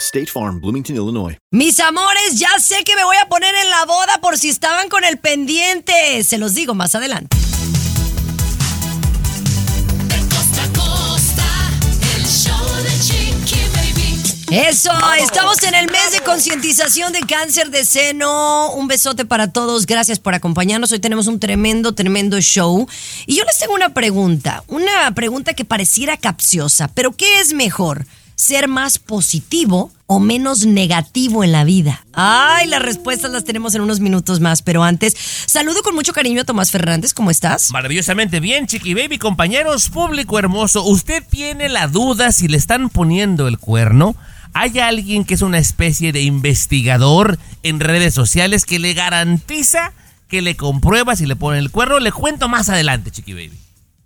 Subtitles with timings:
[0.00, 1.36] State Farm, Bloomington, Illinois.
[1.50, 4.88] Mis amores, ya sé que me voy a poner en la boda por si estaban
[4.88, 6.22] con el pendiente.
[6.24, 7.36] Se los digo más adelante.
[14.50, 18.70] Eso, estamos en el mes de concientización de cáncer de seno.
[18.72, 20.92] Un besote para todos, gracias por acompañarnos.
[20.92, 22.86] Hoy tenemos un tremendo, tremendo show.
[23.26, 28.06] Y yo les tengo una pregunta, una pregunta que pareciera capciosa, pero ¿qué es mejor?
[28.36, 32.04] ¿Ser más positivo o menos negativo en la vida?
[32.12, 36.40] Ay, las respuestas las tenemos en unos minutos más, pero antes, saludo con mucho cariño
[36.40, 37.70] a Tomás Fernández, ¿cómo estás?
[37.70, 40.84] Maravillosamente bien, Chiqui Baby, compañeros, público hermoso.
[40.84, 44.16] ¿Usted tiene la duda si le están poniendo el cuerno?
[44.52, 49.92] ¿Hay alguien que es una especie de investigador en redes sociales que le garantiza
[50.28, 52.00] que le comprueba si le ponen el cuerno?
[52.00, 53.63] Le cuento más adelante, Chiqui Baby.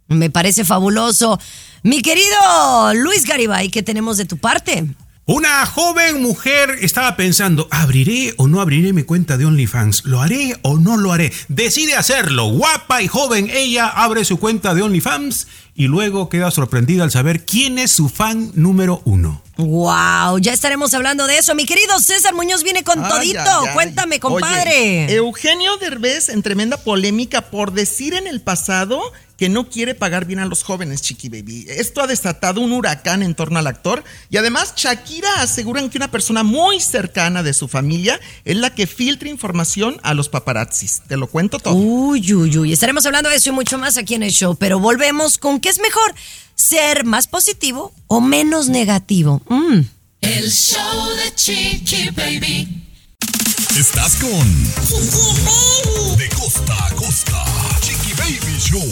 [0.09, 1.39] Me parece fabuloso.
[1.83, 4.87] Mi querido Luis Garibay, ¿qué tenemos de tu parte?
[5.27, 10.06] Una joven mujer estaba pensando, ¿abriré o no abriré mi cuenta de OnlyFans?
[10.06, 11.31] ¿Lo haré o no lo haré?
[11.48, 12.47] Decide hacerlo.
[12.47, 17.45] Guapa y joven, ella abre su cuenta de OnlyFans y luego queda sorprendida al saber
[17.45, 19.43] quién es su fan número uno.
[19.59, 21.53] Wow, ya estaremos hablando de eso.
[21.56, 23.41] Mi querido César Muñoz viene con todito.
[23.75, 25.06] Cuéntame, compadre.
[25.06, 29.00] Oye, Eugenio Derbez en tremenda polémica por decir en el pasado
[29.37, 31.67] que no quiere pagar bien a los jóvenes, Chiqui Baby.
[31.69, 34.05] Esto ha desatado un huracán en torno al actor.
[34.31, 38.87] Y además, Shakira aseguran que una persona muy cercana de su familia es la que
[38.87, 41.03] filtra información a los paparazzis.
[41.09, 41.75] Te lo cuento todo.
[41.75, 42.72] Uy, uy, uy.
[42.72, 44.56] Estaremos hablando de eso y mucho más aquí en el show.
[44.56, 46.15] Pero volvemos con qué es mejor,
[46.59, 49.41] ser más positivo o menos negativo.
[49.49, 49.81] Mm.
[50.21, 52.85] El show de Chiqui Baby.
[53.79, 54.65] Estás con
[56.19, 57.45] De costa a costa.
[57.81, 58.85] Chiqui Baby Show.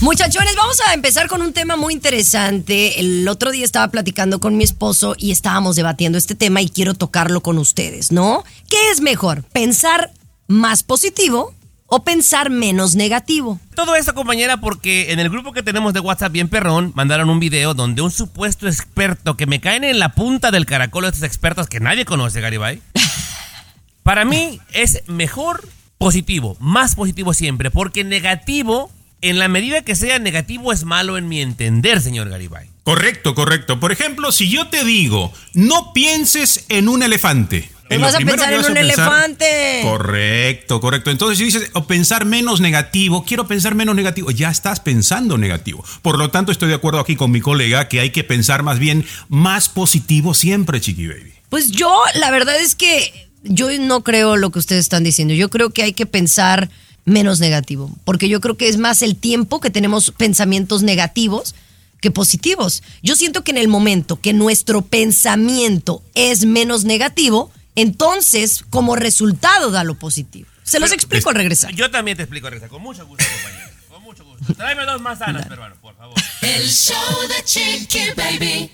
[0.00, 3.00] Muchachones, vamos a empezar con un tema muy interesante.
[3.00, 6.94] El otro día estaba platicando con mi esposo y estábamos debatiendo este tema y quiero
[6.94, 8.44] tocarlo con ustedes, ¿no?
[8.68, 9.42] ¿Qué es mejor?
[9.52, 10.12] ¿Pensar
[10.46, 11.52] más positivo
[11.90, 13.60] o pensar menos negativo?
[13.74, 17.40] Todo esto, compañera, porque en el grupo que tenemos de WhatsApp bien perrón, mandaron un
[17.40, 21.66] video donde un supuesto experto que me caen en la punta del caracol estos expertos
[21.66, 22.80] que nadie conoce, Garibay.
[24.04, 25.68] Para mí es mejor
[25.98, 28.90] positivo, más positivo siempre, porque negativo,
[29.20, 32.70] en la medida que sea negativo, es malo en mi entender, señor Garibay.
[32.84, 33.80] Correcto, correcto.
[33.80, 37.68] Por ejemplo, si yo te digo, no pienses en un elefante.
[37.98, 39.80] Lo vas a pensar en un pensar- elefante.
[39.82, 41.10] Correcto, correcto.
[41.10, 45.84] Entonces, si dices o pensar menos negativo, quiero pensar menos negativo, ya estás pensando negativo.
[46.02, 48.78] Por lo tanto, estoy de acuerdo aquí con mi colega que hay que pensar más
[48.78, 51.32] bien más positivo siempre, Chiqui Baby.
[51.48, 55.34] Pues yo, la verdad es que yo no creo lo que ustedes están diciendo.
[55.34, 56.70] Yo creo que hay que pensar
[57.04, 61.54] menos negativo, porque yo creo que es más el tiempo que tenemos pensamientos negativos
[62.00, 62.82] que positivos.
[63.02, 69.70] Yo siento que en el momento que nuestro pensamiento es menos negativo, entonces como resultado
[69.70, 70.48] da lo positivo.
[70.62, 71.72] Se los explico al regresar.
[71.74, 73.70] Yo también te explico, Reza, con mucho gusto, compañero.
[73.88, 74.54] Con mucho gusto.
[74.54, 76.16] Tráeme dos manzanas, peruano, por favor.
[76.42, 78.70] El show de Chiqui Baby.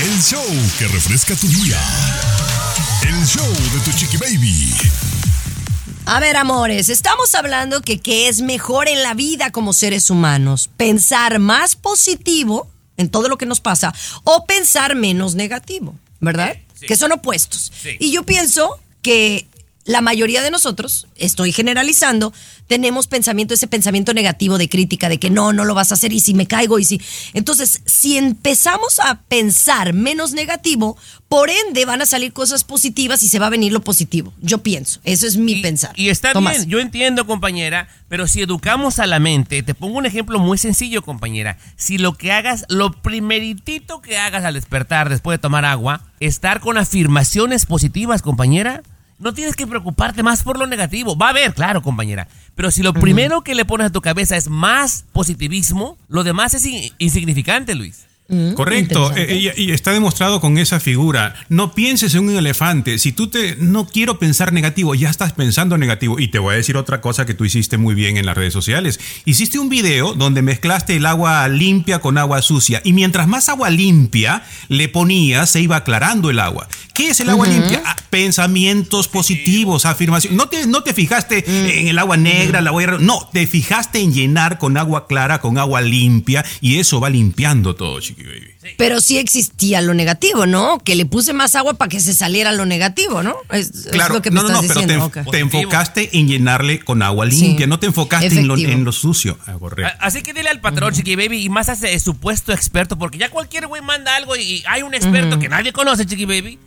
[0.00, 0.44] El show
[0.78, 1.80] que refresca tu día.
[3.02, 4.74] El show de tu Chiqui Baby.
[6.06, 10.70] A ver, amores, estamos hablando que qué es mejor en la vida como seres humanos,
[10.76, 13.94] pensar más positivo en todo lo que nos pasa
[14.24, 16.56] o pensar menos negativo, ¿verdad?
[16.80, 16.86] Sí.
[16.86, 17.70] Que son opuestos.
[17.80, 17.96] Sí.
[18.00, 19.46] Y yo pienso que
[19.84, 22.32] la mayoría de nosotros, estoy generalizando,
[22.66, 26.12] tenemos pensamiento, ese pensamiento negativo de crítica, de que no, no lo vas a hacer
[26.12, 27.00] y si me caigo y si...
[27.32, 30.96] Entonces, si empezamos a pensar menos negativo,
[31.28, 34.32] por ende van a salir cosas positivas y se va a venir lo positivo.
[34.40, 35.92] Yo pienso, eso es mi Y- pensar.
[35.96, 36.58] Y está Tomás.
[36.58, 40.58] bien, yo entiendo, compañera, pero si educamos a la mente, te pongo un ejemplo muy
[40.58, 41.56] sencillo, compañera.
[41.76, 46.60] Si lo que hagas, lo primeritito que hagas al despertar después de tomar agua, estar
[46.60, 48.82] con afirmaciones positivas, compañera,
[49.20, 51.16] no tienes que preocuparte más por lo negativo.
[51.16, 52.26] Va a haber, claro, compañera.
[52.54, 56.54] Pero si lo primero que le pones a tu cabeza es más positivismo, lo demás
[56.54, 58.06] es in- insignificante, Luis.
[58.54, 59.34] Correcto, interesante.
[59.34, 61.34] eh, y, y está demostrado con esa figura.
[61.48, 62.98] No pienses en un elefante.
[62.98, 66.18] Si tú te no quiero pensar negativo, ya estás pensando negativo.
[66.20, 68.52] Y te voy a decir otra cosa que tú hiciste muy bien en las redes
[68.52, 69.00] sociales.
[69.24, 72.80] Hiciste un video donde mezclaste el agua limpia con agua sucia.
[72.84, 76.68] Y mientras más agua limpia le ponías, se iba aclarando el agua.
[76.94, 77.82] ¿Qué es el agua limpia?
[77.84, 80.36] Ah, pensamientos positivos, afirmaciones.
[80.36, 81.44] No te, no te fijaste
[81.80, 82.98] en el agua negra, la agua.
[83.00, 86.44] No, te fijaste en llenar con agua clara, con agua limpia.
[86.60, 88.59] Y eso va limpiando todo, chiqui baby.
[88.76, 90.78] Pero sí existía lo negativo, ¿no?
[90.80, 93.36] Que le puse más agua para que se saliera lo negativo, ¿no?
[93.50, 95.10] Es, es Claro, lo que me no, no, estás no, pero te, diciendo.
[95.10, 95.30] enf- ok.
[95.32, 99.38] te enfocaste en llenarle con agua limpia, no te enfocaste en lo, en lo sucio.
[99.46, 99.56] Ah,
[100.00, 103.30] Así que dile al patrón, Chiqui Baby, y más a ese supuesto experto, porque ya
[103.30, 106.58] cualquier güey manda algo y, hay un experto que nadie conoce, Chiqui Baby.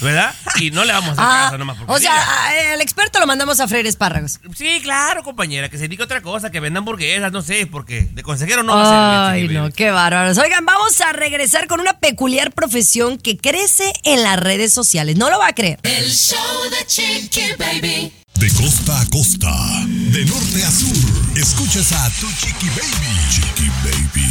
[0.00, 0.34] ¿Verdad?
[0.58, 2.80] Y no le vamos a hacer Ah, caso nomás porque o sea, a- eh, al
[2.80, 4.40] experto lo mandamos a freír espárragos.
[4.56, 8.22] Sí, claro, compañera, que se diga otra cosa, que venda hamburguesas, no sé, porque de
[8.22, 8.82] consejero no va
[9.28, 9.42] a ser.
[9.44, 10.38] Ay, no, qué bárbaros.
[10.38, 15.16] Oigan, vamos a regresar con una peculiar profesión que crece en las redes sociales.
[15.16, 15.78] No lo va a creer.
[15.82, 16.38] El show
[16.70, 18.12] de Chiqui Baby.
[18.34, 19.54] De costa a costa,
[19.86, 23.12] de norte a sur, escuchas a tu chiqui baby.
[23.30, 24.30] Chiqui baby.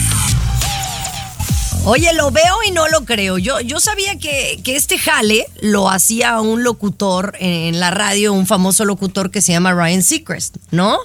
[1.85, 3.37] Oye, lo veo y no lo creo.
[3.37, 8.47] Yo, yo sabía que, que este jale lo hacía un locutor en la radio, un
[8.47, 10.97] famoso locutor que se llama Ryan Seacrest, ¿no?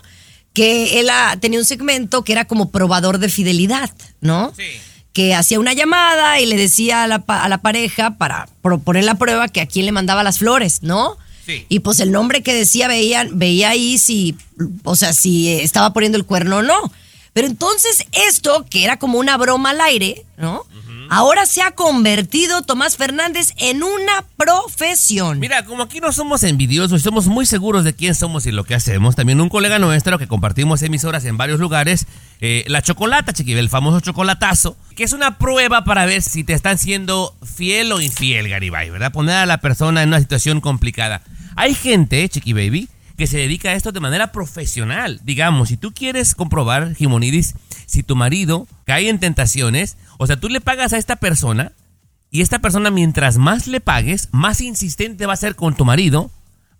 [0.54, 1.10] Que él
[1.40, 3.90] tenía un segmento que era como probador de fidelidad,
[4.22, 4.54] ¿no?
[4.56, 4.64] Sí.
[5.14, 9.14] Que hacía una llamada y le decía a la, a la pareja para proponer la
[9.14, 11.16] prueba que a quién le mandaba las flores, ¿no?
[11.46, 11.64] Sí.
[11.70, 14.36] Y pues el nombre que decía veían, veía ahí si,
[14.82, 16.92] o sea, si estaba poniendo el cuerno o no.
[17.32, 20.64] Pero entonces esto, que era como una broma al aire, ¿no?
[21.10, 25.38] Ahora se ha convertido Tomás Fernández en una profesión.
[25.38, 28.74] Mira, como aquí no somos envidiosos, somos muy seguros de quién somos y lo que
[28.74, 29.16] hacemos.
[29.16, 32.06] También un colega nuestro que compartimos emisoras en varios lugares,
[32.40, 36.52] eh, la chocolata, chiqui, el famoso chocolatazo, que es una prueba para ver si te
[36.52, 39.12] están siendo fiel o infiel, Garibay, ¿verdad?
[39.12, 41.22] Poner a la persona en una situación complicada.
[41.56, 45.20] Hay gente, chiqui baby, que se dedica a esto de manera profesional.
[45.24, 47.54] Digamos, si tú quieres comprobar, Jimonidis,
[47.86, 51.72] si tu marido cae en tentaciones, o sea, tú le pagas a esta persona
[52.30, 56.30] y esta persona, mientras más le pagues, más insistente va a ser con tu marido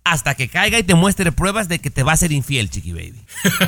[0.05, 2.93] hasta que caiga y te muestre pruebas de que te va a ser infiel, chiqui
[2.93, 3.15] baby.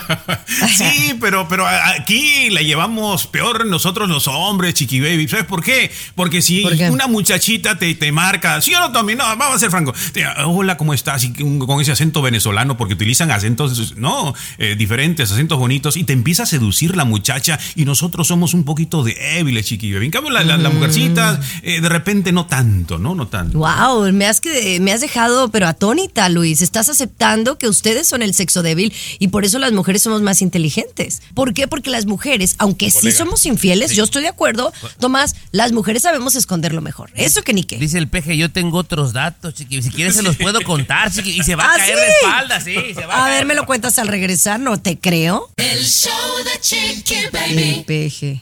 [0.78, 5.28] Sí, pero, pero aquí la llevamos peor nosotros los hombres, chiqui baby.
[5.28, 5.92] ¿Sabes por qué?
[6.16, 6.90] Porque si ¿Por qué?
[6.90, 9.94] una muchachita te, te marca, sí o no, Tommy, no, vamos a ser franco.
[10.14, 11.24] Te- Hola, ¿cómo estás?
[11.24, 16.14] Y con ese acento venezolano, porque utilizan acentos, no, eh, diferentes, acentos bonitos, y te
[16.14, 20.06] empieza a seducir la muchacha, y nosotros somos un poquito débiles, chiqui baby.
[20.06, 23.16] En cambio, la, la, la mujercita, eh, de repente no tanto, ¿no?
[23.16, 23.58] No tanto.
[23.58, 26.62] Wow, me has, que- me has dejado, pero atónita, Luis.
[26.62, 30.42] Estás aceptando que ustedes son el sexo débil y por eso las mujeres somos más
[30.42, 31.22] inteligentes.
[31.34, 31.68] ¿Por qué?
[31.68, 36.36] Porque las mujeres, aunque sí somos infieles, yo estoy de acuerdo, Tomás, las mujeres sabemos
[36.36, 37.12] esconderlo mejor.
[37.16, 37.78] Eso que ni qué.
[37.78, 39.82] Dice el peje, yo tengo otros datos, chiqui.
[39.82, 41.32] Si quieres se los puedo contar, chiqui.
[41.40, 42.02] Y se va a ¿Ah, caer sí?
[42.04, 42.76] de espaldas, sí.
[42.96, 45.52] Se va a, A ver, me lo cuentas al regresar, no te creo.
[45.58, 46.12] El show
[46.44, 47.84] de Chiqui El Baby.
[47.86, 48.42] peje.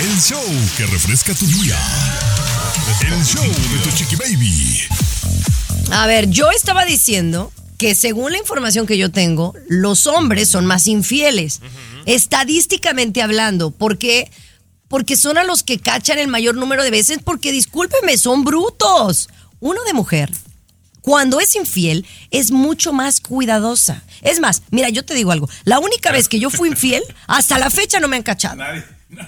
[0.00, 0.42] El show
[0.76, 1.78] que refresca tu día.
[3.02, 4.80] El show de tu chiqui baby.
[5.90, 10.66] A ver, yo estaba diciendo que según la información que yo tengo, los hombres son
[10.66, 11.60] más infieles,
[12.06, 14.30] estadísticamente hablando, porque
[14.88, 19.30] porque son a los que cachan el mayor número de veces, porque discúlpeme, son brutos.
[19.58, 20.30] Uno de mujer,
[21.00, 24.02] cuando es infiel, es mucho más cuidadosa.
[24.20, 27.58] Es más, mira, yo te digo algo, la única vez que yo fui infiel, hasta
[27.58, 28.62] la fecha no me han cachado.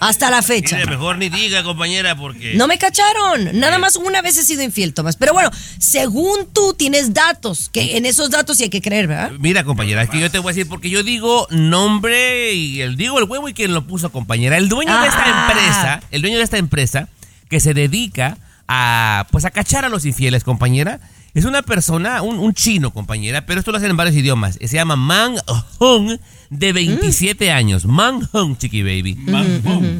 [0.00, 0.76] Hasta la fecha.
[0.76, 2.54] Mire, mejor ni diga, compañera, porque...
[2.54, 3.58] No me cacharon.
[3.58, 5.16] Nada más una vez he sido infiel, Tomás.
[5.16, 9.32] Pero bueno, según tú tienes datos, que en esos datos sí hay que creer, ¿verdad?
[9.38, 12.96] Mira, compañera, es que yo te voy a decir, porque yo digo nombre y el
[12.96, 14.56] digo el huevo y quien lo puso, compañera.
[14.56, 15.48] El dueño de esta Ah.
[15.48, 17.08] empresa, el dueño de esta empresa
[17.48, 21.00] que se dedica a pues a cachar a los infieles, compañera,
[21.34, 24.56] es una persona, un, un chino, compañera, pero esto lo hacen en varios idiomas.
[24.60, 25.34] Se llama Man
[25.78, 26.18] Hong,
[26.50, 27.86] de 27 años.
[27.86, 29.18] Man Hong, chiqui baby.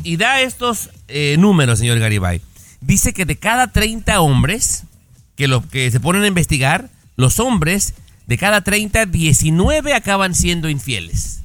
[0.04, 2.40] Y da estos eh, números, señor Garibay.
[2.80, 4.84] Dice que de cada 30 hombres
[5.36, 7.94] que, lo, que se ponen a investigar, los hombres
[8.26, 11.42] de cada 30, 19 acaban siendo infieles.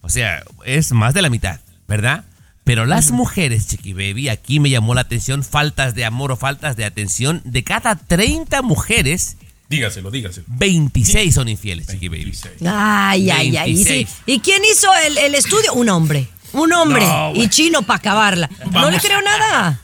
[0.00, 2.24] O sea, es más de la mitad, ¿verdad?
[2.64, 6.76] Pero las mujeres, Chiqui Baby, aquí me llamó la atención, faltas de amor o faltas
[6.76, 9.36] de atención, de cada 30 mujeres,
[9.68, 10.44] Dígaselo, dígaselo.
[10.48, 12.32] 26 son infieles, Chiqui Baby.
[12.66, 13.70] Ay, ay, ay.
[13.72, 13.84] ¿Y, sí?
[13.84, 14.08] 26.
[14.26, 15.72] ¿Y quién hizo el, el estudio?
[15.72, 16.28] Un hombre.
[16.52, 17.00] Un hombre.
[17.06, 18.50] No, y chino para acabarla.
[18.66, 18.92] No Vamos.
[18.92, 19.80] le creo nada.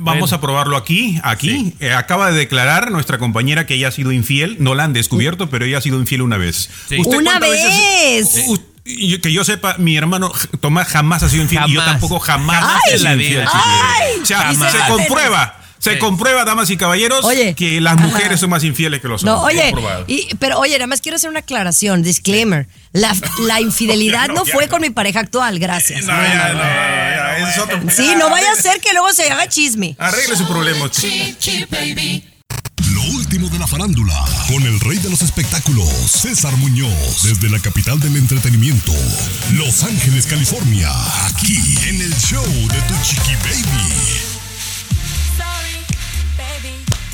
[0.00, 1.72] Vamos a probarlo aquí, aquí.
[1.78, 4.56] Eh, acaba de declarar nuestra compañera que ella ha sido infiel.
[4.58, 6.68] No la han descubierto, pero ella ha sido infiel una vez.
[6.88, 6.98] Sí.
[6.98, 8.48] ¿Usted Una cuántas veces- vez.
[8.48, 12.18] U- yo- que yo sepa, mi hermano Tomás jamás ha sido infiel y yo tampoco
[12.18, 13.50] jamás en sido la vida.
[13.52, 14.20] Ay.
[14.22, 15.54] O sea, se comprueba.
[15.80, 15.98] Se Sí.
[16.00, 17.54] comprueba, damas y caballeros, Oye.
[17.54, 19.60] que las mujeres son más infieles que los No, hombres.
[19.60, 20.04] oye, Comprobado.
[20.08, 22.66] y- pero oye, nada más quiero hacer una aclaración, disclaimer.
[22.92, 23.14] La,
[23.46, 24.54] la infidelidad No, no ya.
[24.54, 26.04] fue con mi pareja actual, gracias.
[26.04, 29.30] No, ya, no, ya, ese es otro- Sí, no vaya a ser que luego se
[29.30, 29.94] haga chisme.
[30.00, 30.90] Arregle su problema.
[30.90, 32.24] Chiqui baby.
[32.98, 37.60] Lo último de la farándula, con el rey de los espectáculos, César Muñoz, desde la
[37.60, 38.92] capital del entretenimiento,
[39.52, 40.90] Los Ángeles, California,
[41.28, 43.94] aquí en el show de Tu Chiqui Baby.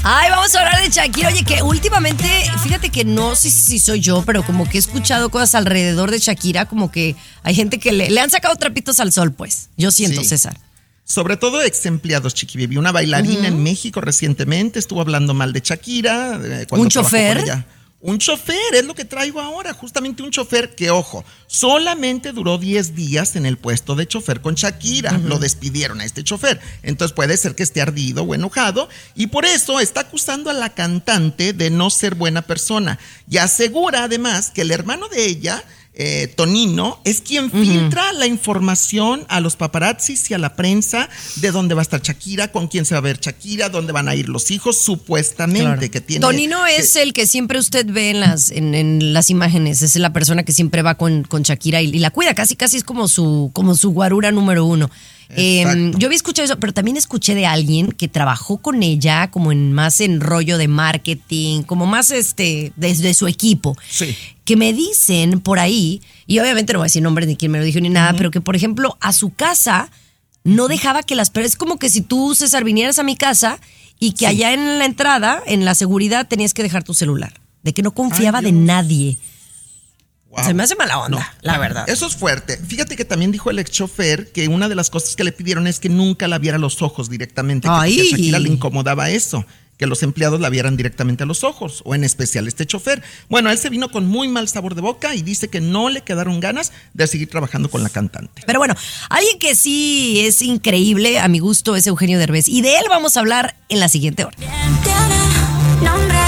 [0.05, 1.29] Ay, vamos a hablar de Shakira.
[1.29, 2.25] Oye, que últimamente,
[2.63, 6.19] fíjate que no sé si soy yo, pero como que he escuchado cosas alrededor de
[6.19, 9.69] Shakira, como que hay gente que le, le han sacado trapitos al sol, pues.
[9.77, 10.29] Yo siento, Sí.
[10.29, 10.57] César.
[11.05, 12.79] Sobre todo ex empleados, Chiqui Baby.
[12.79, 16.41] Una bailarina en México recientemente estuvo hablando mal de Shakira.
[16.43, 17.65] eh, cuando ¿Un chofer?
[18.01, 19.73] Un chofer, es lo que traigo ahora.
[19.73, 24.57] Justamente un chofer que, ojo, solamente duró 10 días en el puesto de chofer con
[24.57, 25.17] Shakira.
[25.17, 26.61] Lo despidieron a este chofer.
[26.83, 28.91] Entonces puede ser que esté ardido o enojado.
[29.15, 32.99] Y por eso está acusando a la cantante de no ser buena persona.
[33.31, 35.65] Y asegura además que el hermano de ella
[35.97, 41.53] eh, Tonino es quien filtra la información a los paparazzis y a la prensa de
[41.53, 44.15] dónde va a estar Shakira, con quién se va a ver Shakira, dónde van a
[44.17, 46.21] ir los hijos, supuestamente que tiene.
[46.21, 49.95] Tonino que- es el que siempre usted ve en las, en, en las imágenes, es
[49.97, 52.85] la persona que siempre va con, con Shakira y, y la cuida, casi casi es
[52.85, 54.91] como su, como su guarura número uno.
[55.31, 55.99] Eh, Exacto.
[55.99, 59.73] yo había escuchado eso, pero también escuché de alguien que trabajó con ella como en
[59.73, 63.77] más en rollo de marketing, como más este desde su equipo.
[63.89, 64.15] Sí.
[64.45, 67.59] Que me dicen por ahí, y obviamente no voy a decir nombres ni quién me
[67.59, 69.91] lo dijo ni nada, pero que por ejemplo a su casa
[70.45, 73.59] no dejaba que las personas, es como que si tú, César, vinieras a mi casa
[73.99, 77.41] y que allá en la entrada, en la seguridad, tenías que dejar tu celular.
[77.63, 79.17] De que no confiaba de nadie.
[80.29, 80.45] Wow.
[80.45, 81.25] Se me hace mala onda, No.
[81.41, 81.89] la verdad.
[81.89, 82.59] Eso es fuerte.
[82.59, 85.67] Fíjate que también dijo el ex chofer que una de las cosas que le pidieron
[85.67, 87.69] es que nunca la viera a los ojos directamente.
[87.69, 87.97] Que Ay.
[87.97, 89.47] porque a Shakira le incomodaba eso.
[89.79, 93.03] Que los empleados la vieran directamente a los ojos, o en especial este chofer.
[93.29, 96.03] Bueno, él se vino con muy mal sabor de boca y dice que no le
[96.03, 98.43] quedaron ganas de seguir trabajando con la cantante.
[98.47, 98.75] Pero bueno,
[99.11, 102.49] alguien que sí es increíble, a mi gusto, es Eugenio Derbez.
[102.49, 104.37] Y de él vamos a hablar en la siguiente hora.
[104.37, 106.19] Tiene nombre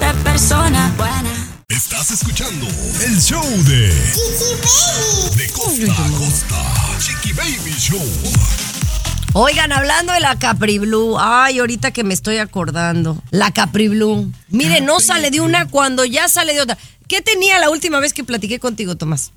[0.00, 1.32] de persona buena.
[1.68, 2.66] Estás escuchando
[3.06, 5.36] el show de Chiqui Baby.
[5.36, 6.98] De costa a costa.
[7.00, 8.61] Chiqui Baby Show.
[9.34, 14.30] Oigan, hablando de la Capri Blue, ay, ahorita que me estoy acordando, la Capri Blue.
[14.50, 16.76] Mire, no sale de una cuando ya sale de otra.
[17.08, 19.32] ¿Qué tenía la última vez que platiqué contigo, Tomás?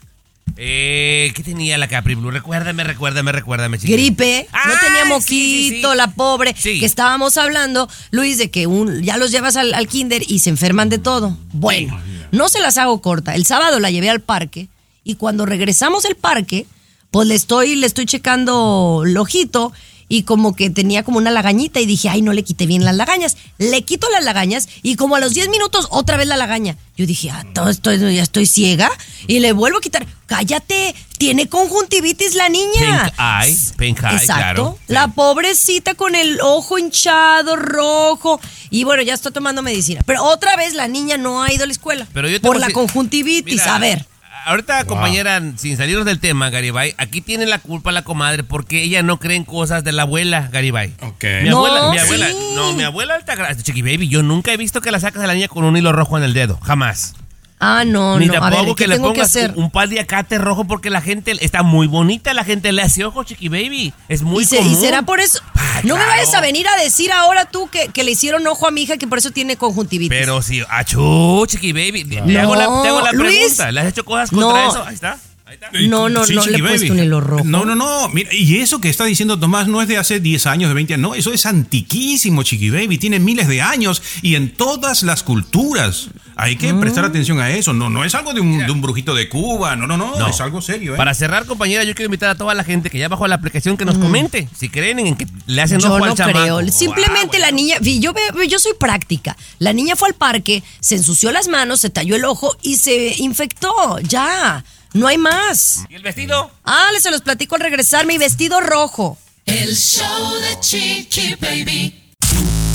[0.57, 2.29] Eh, ¿Qué tenía la Capri Blue?
[2.29, 3.95] Recuérdame, recuérdame, recuérdame, chiquillo.
[3.97, 5.97] Gripe, no Ah, tenía sí, moquito, sí, sí.
[5.97, 6.79] la pobre, Sí.
[6.79, 10.49] que estábamos hablando, Luis, de que un, ya los llevas al, al kinder y se
[10.49, 11.37] enferman de todo.
[11.53, 11.97] Bueno,
[12.31, 13.33] no se las hago corta.
[13.33, 14.67] El sábado la llevé al parque
[15.05, 16.65] y cuando regresamos del parque,
[17.11, 19.71] pues le estoy, le estoy checando el ojito
[20.07, 22.95] y como que tenía como una lagañita y dije, ay, no le quité bien las
[22.95, 23.37] lagañas.
[23.57, 26.77] Le quito las lagañas y como a los 10 minutos otra vez la lagaña.
[26.95, 28.91] Yo dije, ah, todo esto, ya estoy ciega
[29.27, 30.05] y le vuelvo a quitar.
[30.27, 33.03] Cállate, tiene conjuntivitis la niña.
[33.05, 34.33] Pink eye, pink eye, Exacto.
[34.33, 34.77] claro.
[34.87, 34.93] Sí.
[34.93, 38.39] La pobrecita con el ojo hinchado, rojo.
[38.69, 40.01] Y bueno, ya está tomando medicina.
[40.05, 42.07] Pero otra vez la niña no ha ido a la escuela.
[42.13, 43.61] Pero yo por la conjuntivitis.
[43.61, 44.05] Mira, a ver.
[44.45, 49.01] Ahorita, compañera, sin salirnos del tema, Garibay, aquí tiene la culpa la comadre porque ella
[49.01, 50.93] no cree en cosas de la abuela, Garibay.
[51.01, 51.23] Ok.
[51.43, 52.35] Mi No, abuela, mi abuela, sí.
[52.55, 55.33] no, mi abuela Altagracia, Chiqui Baby, yo nunca he visto que la sacas a la
[55.33, 57.15] niña con un hilo rojo en el dedo, jamás.
[57.59, 58.33] Ah, no, Ni no.
[58.33, 59.51] A tampoco ver, que ¿qué le tengo que pongas hacer?
[59.55, 63.23] un, un paliacate rojo porque la gente está muy bonita, la gente le hace ojo,
[63.23, 63.93] Chiqui Baby.
[64.09, 64.81] Es muy ¿Y, se- y común.
[64.81, 65.39] será por eso?
[65.55, 66.09] Ah, no me claro.
[66.19, 68.97] vayas a venir a decir ahora tú que, que le hicieron ojo a mi hija
[68.97, 70.09] que por eso tiene conjuntivitis.
[70.17, 72.17] Pero sí, achú, Chiqui Baby.
[72.37, 73.37] Hago la, te hago la Luis.
[73.37, 73.71] pregunta.
[73.71, 74.69] ¿Le has hecho cosas contra No.
[74.69, 74.83] eso?
[74.85, 75.17] Ahí está.
[75.55, 75.69] Está.
[75.87, 77.43] No, no, no le he puesto un hilo rojo.
[77.45, 78.09] No, no, no.
[78.09, 80.93] Mira, y eso que está diciendo Tomás no es de hace 10 años, de 20
[80.95, 81.01] años.
[81.09, 82.97] No, eso es antiquísimo, Chiqui Baby.
[82.97, 86.09] Tiene miles de años y en todas las culturas.
[86.37, 87.73] Hay que prestar atención a eso.
[87.73, 89.75] No, no es algo de un, de un brujito de Cuba.
[89.77, 90.17] No, no, no.
[90.17, 90.27] No.
[90.27, 90.97] Es algo serio, ¿eh?
[90.97, 93.77] Para cerrar, compañera, yo quiero invitar a toda la gente que ya bajó la aplicación
[93.77, 96.39] que nos comente si creen en que le hacen Yo ojo no al chamaco.
[96.59, 96.71] creo.
[96.71, 97.55] Simplemente Ah, la bueno.
[97.55, 99.37] niña, vi, yo, veo- yo soy práctica.
[99.59, 103.15] La niña fue al parque, se ensució las manos, se talló el ojo y se
[103.19, 103.99] infectó.
[103.99, 104.63] Ya,
[104.95, 105.83] no hay más.
[105.89, 106.49] ¿Y el vestido?
[106.63, 108.05] Ah, les se los platico al regresar.
[108.05, 109.17] Mi vestido rojo.
[109.45, 112.13] El show de Chiqui Baby.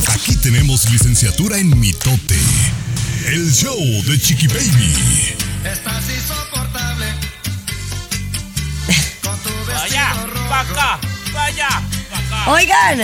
[0.06, 2.38] Aquí tenemos licenciatura en mitote.
[3.26, 5.34] El show de Chiqui Baby.
[9.66, 10.12] Vaya,
[10.48, 11.00] pa' acá,
[11.32, 11.68] vaya,
[12.10, 12.50] pa' acá.
[12.50, 13.00] Oigan,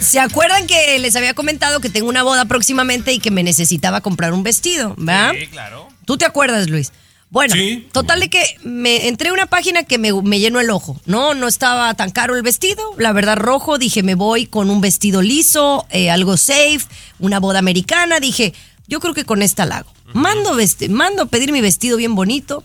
[0.00, 4.00] ¿se acuerdan que les había comentado que tengo una boda próximamente y que me necesitaba
[4.02, 4.94] comprar un vestido?
[4.98, 5.32] ¿verdad?
[5.38, 5.88] Sí, claro.
[6.04, 6.92] ¿Tú te acuerdas, Luis?
[7.30, 7.86] Bueno, Sí.
[7.92, 10.98] total de que me entré a una página que me, me llenó el ojo.
[11.04, 12.82] No, no estaba tan caro el vestido.
[12.96, 13.76] La verdad, rojo.
[13.78, 16.80] Dije, me voy con un vestido liso, eh, algo safe,
[17.18, 18.18] una boda americana.
[18.18, 18.54] Dije,
[18.86, 19.92] yo creo que con esta la hago.
[20.14, 22.64] Mando, vesti- mando a pedir mi vestido bien bonito.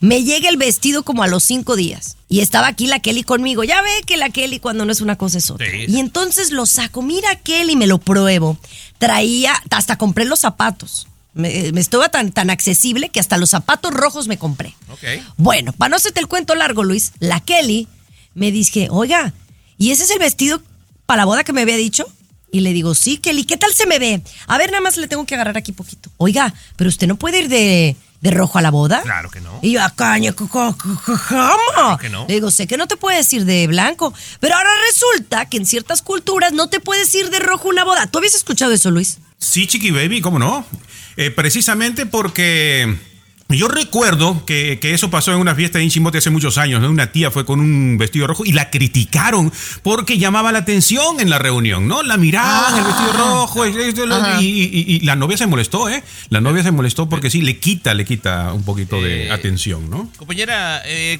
[0.00, 2.16] Me llega el vestido como a los cinco días.
[2.26, 3.64] Y estaba aquí la Kelly conmigo.
[3.64, 5.66] Ya ve que la Kelly cuando no es una cosa es otra.
[5.70, 5.84] Sí.
[5.88, 7.02] Y entonces lo saco.
[7.02, 8.56] Mira Kelly, me lo pruebo.
[8.98, 11.06] Traía, hasta compré los zapatos.
[11.32, 14.74] Me, me estaba tan, tan accesible que hasta los zapatos rojos me compré.
[14.90, 15.04] Ok.
[15.36, 17.86] Bueno, para no hacerte el cuento largo, Luis, la Kelly
[18.34, 19.32] me dice, oiga,
[19.78, 20.62] ¿y ese es el vestido
[21.06, 22.06] para la boda que me había dicho?
[22.52, 24.22] Y le digo, sí, Kelly, ¿qué tal se me ve?
[24.48, 26.10] A ver, nada más le tengo que agarrar aquí poquito.
[26.16, 29.00] Oiga, pero usted no puede ir de, de rojo a la boda.
[29.02, 29.60] Claro que no.
[29.62, 31.96] Y yo, caña, co- co- co- ¿cómo?
[31.98, 32.26] que no.
[32.26, 35.66] Le digo, sé que no te puedes ir de blanco, pero ahora resulta que en
[35.66, 38.08] ciertas culturas no te puedes ir de rojo a una boda.
[38.08, 39.18] ¿Tú habías escuchado eso, Luis?
[39.38, 40.66] Sí, Chiqui Baby, ¿cómo no?
[41.22, 42.96] Eh, precisamente porque
[43.50, 46.80] yo recuerdo que, que eso pasó en una fiesta en Chimbote hace muchos años.
[46.80, 46.90] ¿no?
[46.90, 49.52] Una tía fue con un vestido rojo y la criticaron
[49.82, 52.02] porque llamaba la atención en la reunión, ¿no?
[52.02, 53.64] La miraban, el vestido rojo,
[54.06, 54.40] lo- Ajá.
[54.42, 56.02] y, y- y la novia se molestó, ¿eh?
[56.28, 59.90] La novia se molestó porque sí, le quita, le quita un poquito de Eh, atención,
[59.90, 60.10] ¿no?
[60.16, 61.18] Compañera, eh,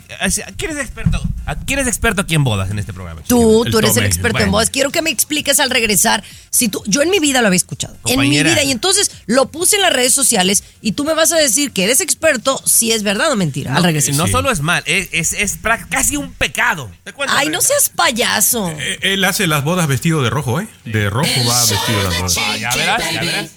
[0.56, 1.20] ¿quién es experto?
[1.66, 3.22] ¿Quién es experto aquí en bodas en este programa?
[3.26, 4.70] Tú, El tú eres el experto en bodas.
[4.70, 6.22] Quiero que me expliques al regresar.
[6.50, 7.96] Si tú, yo en mi vida lo había escuchado.
[8.06, 8.62] En mi vida.
[8.62, 11.84] Y entonces lo puse en las redes sociales y tú me vas a decir que
[11.84, 12.19] eres experto
[12.64, 13.74] si es verdad o mentira.
[13.76, 14.14] al regresar.
[14.14, 14.32] No Sí.
[14.32, 15.58] solo es mal, es, es, es
[15.88, 16.90] casi un pecado.
[17.04, 18.70] Te cuento, Ay, no seas payaso.
[18.78, 20.68] Eh, Él hace las bodas vestido de rojo, ¿eh?
[20.84, 22.36] De rojo va vestido las bodas.
[22.38, 23.50] Ah, ya verás, ya verás.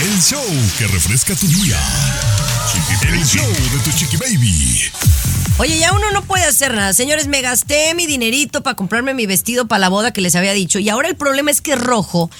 [0.00, 0.44] El show
[0.78, 1.78] que refresca tu día.
[3.02, 4.80] El show de tu chiqui baby.
[5.58, 6.94] Oye, ya uno no puede hacer nada.
[6.94, 10.52] Señores, me gasté mi dinerito para comprarme mi vestido para la boda que les había
[10.52, 10.78] dicho.
[10.78, 12.30] Y ahora el problema es que es rojo.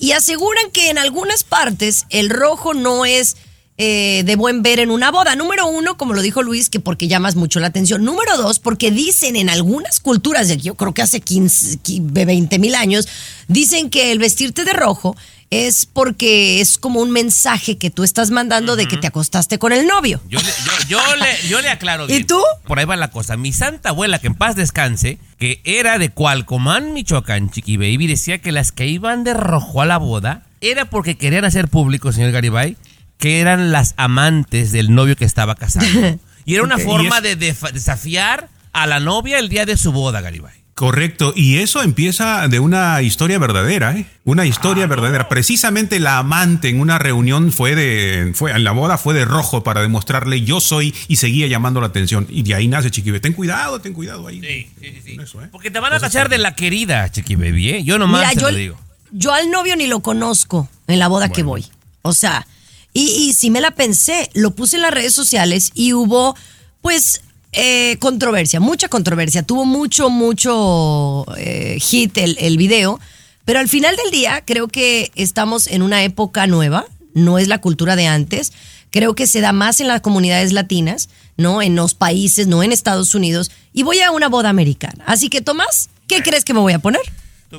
[0.00, 3.36] Y aseguran que en algunas partes el rojo no es
[3.76, 5.34] eh, de buen ver en una boda.
[5.34, 8.04] Número uno, como lo dijo Luis, que porque llamas mucho la atención.
[8.04, 12.74] Número dos, porque dicen en algunas culturas, de yo creo que hace 15, 20 mil
[12.74, 13.08] años,
[13.48, 15.16] dicen que el vestirte de rojo
[15.50, 19.72] es porque es como un mensaje que tú estás mandando de que te acostaste con
[19.72, 20.20] el novio.
[20.28, 22.40] Yo le, yo, yo le, yo le aclaro ¿Y tú?
[22.66, 23.36] Por ahí va la cosa.
[23.36, 28.38] Mi santa abuela, que en paz descanse, que era de Cualcomán, Michoacán, Chiqui Baby, decía
[28.38, 32.32] que las que iban de rojo a la boda era porque querían hacer público, señor
[32.32, 32.76] Garibay,
[33.18, 35.86] que eran las amantes del novio que estaba casado.
[36.46, 37.36] Y era una forma es- de
[37.72, 40.52] desafiar a la novia el día de su boda, Garibay.
[40.74, 44.06] Correcto, y eso empieza de una historia verdadera, ¿eh?
[44.24, 45.28] Una historia verdadera.
[45.28, 49.62] Precisamente la amante en una reunión fue de, fue, en la boda fue de rojo
[49.62, 52.26] para demostrarle yo soy y seguía llamando la atención.
[52.28, 53.20] Y de ahí nace Chiquibe.
[53.20, 54.40] Ten cuidado, ten cuidado ahí.
[54.42, 55.16] Sí, sí, sí.
[55.22, 55.48] eso, ¿eh?
[55.52, 57.84] Porque te van a tachar de la querida, Chiqui Baby, ¿eh?
[57.84, 58.80] Yo nomás Mira, te yo, lo digo.
[59.12, 61.64] yo al novio ni lo conozco en la boda que voy.
[62.02, 62.46] O sea,
[62.94, 66.34] y, y sí me la pensé, lo puse en las redes sociales y hubo,
[66.80, 67.20] pues,
[67.52, 69.42] eh, controversia, mucha controversia.
[69.42, 72.98] Tuvo mucho, mucho eh, hit el, el video.
[73.44, 77.60] Pero al final del día, creo que estamos en una época nueva, no es la
[77.60, 78.52] cultura de antes.
[78.90, 81.62] Creo que se da más en las comunidades latinas, ¿no?
[81.62, 83.50] En los países, no en Estados Unidos.
[83.72, 85.04] Y voy a una boda americana.
[85.06, 87.02] Así que, Tomás, ¿qué crees que me voy a poner?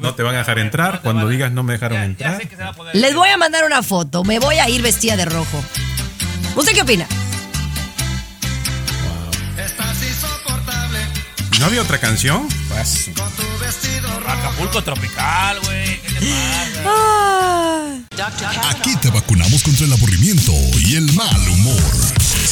[0.01, 1.01] No te van a dejar entrar.
[1.01, 2.37] Cuando digas no me dejaron Ya, ya entrar.
[2.41, 2.95] sé que se va a poder.
[2.95, 4.23] Les voy a mandar una foto.
[4.23, 5.63] Me voy a ir vestida de rojo.
[6.55, 7.05] ¿Usted qué opina?
[11.59, 12.47] ¿No había otra canción?
[14.27, 16.01] Acapulco tropical, güey.
[16.01, 16.19] ¿Qué te
[16.83, 18.69] pasa?
[18.69, 21.81] Aquí te vacunamos contra el aburrimiento y el mal humor.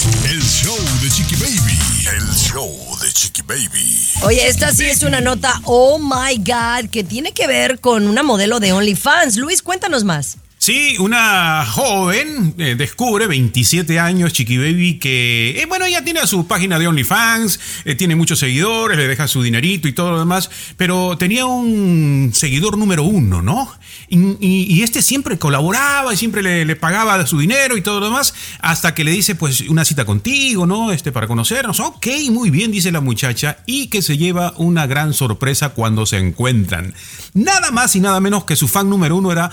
[0.05, 1.79] El show de Chiqui Baby.
[2.17, 2.69] El show
[3.01, 4.09] de Chiqui Baby.
[4.23, 8.21] Oye, esta sí es una nota, oh my God, que tiene que ver con una
[8.21, 9.37] modelo de OnlyFans.
[9.37, 10.35] Luis, cuéntanos más.
[10.65, 16.47] Sí, una joven eh, descubre, 27 años, Chiqui Baby, que, eh, bueno, ella tiene su
[16.47, 20.49] página de OnlyFans, eh, tiene muchos seguidores, le deja su dinerito y todo lo demás,
[20.77, 23.69] pero tenía un seguidor número uno, ¿no?
[24.07, 28.05] Y, y- este siempre colaboraba y siempre le, le pagaba su dinero y todo lo
[28.05, 30.93] demás, hasta que le dice, pues, una cita contigo, ¿no?
[30.93, 31.81] Este, para conocernos.
[31.81, 36.19] Ok, muy bien, dice la muchacha, y que se lleva una gran sorpresa cuando se
[36.19, 36.93] encuentran.
[37.33, 39.51] Nada más y nada menos que su fan número uno era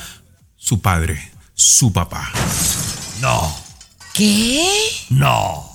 [0.60, 2.30] su padre, su papá.
[3.20, 3.56] No,
[4.12, 4.62] ¿Qué?
[5.08, 5.68] no.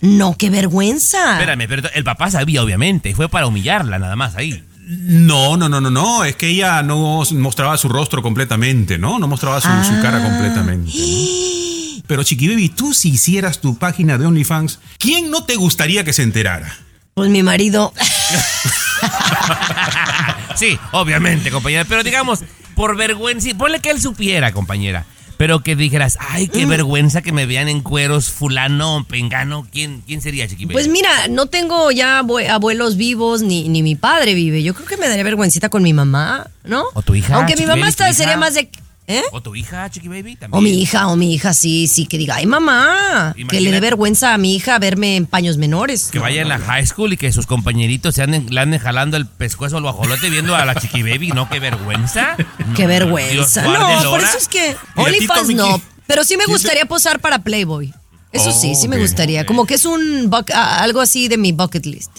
[0.00, 1.34] No, qué vergüenza.
[1.34, 3.14] Espérame, pero el papá sabía, obviamente.
[3.14, 4.64] Fue para humillarla, nada más ahí.
[4.80, 6.24] No, no, no, no, no.
[6.24, 9.18] Es que ella no mostraba su rostro completamente, ¿no?
[9.18, 10.92] No mostraba su, su cara completamente.
[10.92, 12.02] ¿no?
[12.06, 16.12] Pero Chiqui Baby, tú si hicieras tu página de OnlyFans, ¿quién no te gustaría que
[16.12, 16.76] se enterara?
[17.14, 17.92] Pues mi marido.
[20.54, 21.84] sí, obviamente, compañera.
[21.84, 22.40] Pero digamos,
[22.78, 25.04] por vergüenza, ponle que él supiera, compañera.
[25.36, 29.66] Pero que dijeras, ay, qué vergüenza que me vean en cueros fulano, pengano.
[29.72, 30.66] ¿Quién, quién sería, Chiqui?
[30.66, 34.62] Pues mira, no tengo ya abue- abuelos vivos ni, ni mi padre vive.
[34.62, 36.84] Yo creo que me daría vergüencita con mi mamá, ¿no?
[36.94, 38.68] O tu hija, Aunque mi mamá está, sería más de...
[39.10, 39.22] ¿Eh?
[39.32, 40.36] ¿O tu hija, Chiqui Baby?
[40.36, 40.58] También.
[40.58, 43.80] O mi hija, o mi hija, sí, sí, que diga, ay mamá, que le dé
[43.80, 46.10] vergüenza a mi hija verme en paños menores.
[46.12, 49.16] Que vaya en la high school y que sus compañeritos se anden, le anden jalando
[49.16, 51.28] el pescuezo al guajolote viendo a la Chiqui Baby.
[51.32, 52.36] No, qué vergüenza.
[52.36, 52.44] No,
[52.76, 53.64] Qué Dios vergüenza.
[53.64, 56.48] guarde, No, por eso es que ¿Y a ti, OnlyFans no, pero sí me ¿Sí
[56.48, 57.94] te- gustaría posar para Playboy.
[58.30, 59.46] Eso sí, Oh, sí me gustaría.
[59.46, 62.10] Como que es un algo así de mi bucket list.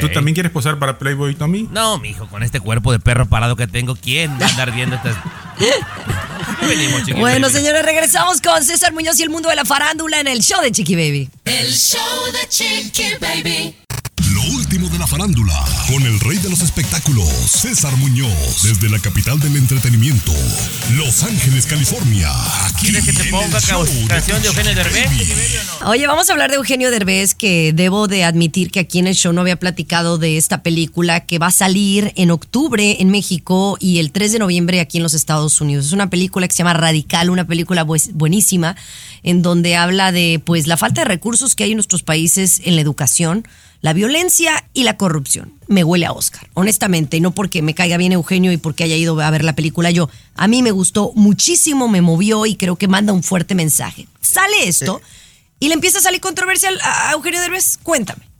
[0.00, 1.68] ¿Tú también quieres posar para Playboy, Tommy?
[1.70, 4.96] No, mijo, con este cuerpo de perro parado que tengo, ¿quién va a andar viendo
[4.96, 5.16] estas?
[6.60, 7.58] ¿Qué venimos, Chiqui Bueno, Baby?
[7.58, 10.72] señores, regresamos con César Muñoz y el mundo de la farándula en el show de
[10.72, 11.30] Chiqui Baby.
[11.44, 12.00] El show
[12.32, 13.76] de Chiqui Baby.
[14.44, 15.54] Lo último de la farándula,
[15.88, 20.32] con el rey de los espectáculos, César Muñoz, desde la capital del entretenimiento,
[20.96, 22.28] Los Ángeles, California.
[22.66, 23.60] Aquí ¿Quieres que te ponga
[24.08, 25.06] canción de Eugenio Derbez?
[25.84, 29.14] Oye, vamos a hablar de Eugenio Derbez, que debo de admitir que aquí en el
[29.14, 33.76] show no había platicado de esta película que va a salir en octubre en México
[33.80, 35.86] y el 3 de noviembre aquí en los Estados Unidos.
[35.86, 38.76] Es una película que se llama Radical, una película buenísima,
[39.22, 42.74] en donde habla de pues la falta de recursos que hay en nuestros países en
[42.74, 43.46] la educación,
[43.82, 45.52] la violencia y la corrupción.
[45.66, 48.96] Me huele a Oscar, honestamente, y no porque me caiga bien Eugenio y porque haya
[48.96, 50.08] ido a ver la película yo.
[50.34, 54.06] A mí me gustó muchísimo, me movió y creo que manda un fuerte mensaje.
[54.20, 55.02] Sale esto
[55.58, 57.78] y le empieza a salir controversial a a Eugenio Derbez.
[57.82, 58.31] Cuéntame.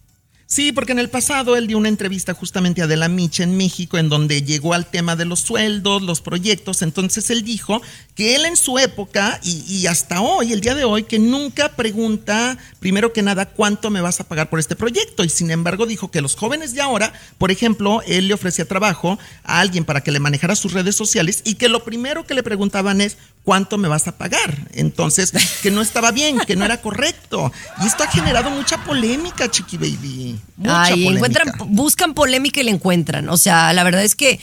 [0.52, 3.96] Sí, porque en el pasado él dio una entrevista justamente a Adela Micha en México
[3.96, 6.82] en donde llegó al tema de los sueldos, los proyectos.
[6.82, 7.80] Entonces él dijo
[8.14, 11.74] que él en su época y, y hasta hoy, el día de hoy, que nunca
[11.74, 15.24] pregunta, primero que nada, cuánto me vas a pagar por este proyecto.
[15.24, 19.18] Y sin embargo dijo que los jóvenes de ahora, por ejemplo, él le ofrecía trabajo
[19.44, 22.42] a alguien para que le manejara sus redes sociales y que lo primero que le
[22.42, 24.68] preguntaban es, ¿cuánto me vas a pagar?
[24.72, 27.52] Entonces, que no estaba bien, que no era correcto.
[27.82, 30.40] Y esto ha generado mucha polémica, Chiqui Baby.
[30.56, 31.14] Mucha Ay, polémica.
[31.16, 33.28] encuentran, buscan polémica y la encuentran.
[33.28, 34.40] O sea, la verdad es que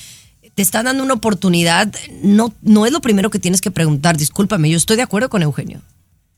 [0.55, 1.93] te están dando una oportunidad.
[2.21, 4.17] No, no es lo primero que tienes que preguntar.
[4.17, 5.81] Discúlpame, yo estoy de acuerdo con Eugenio.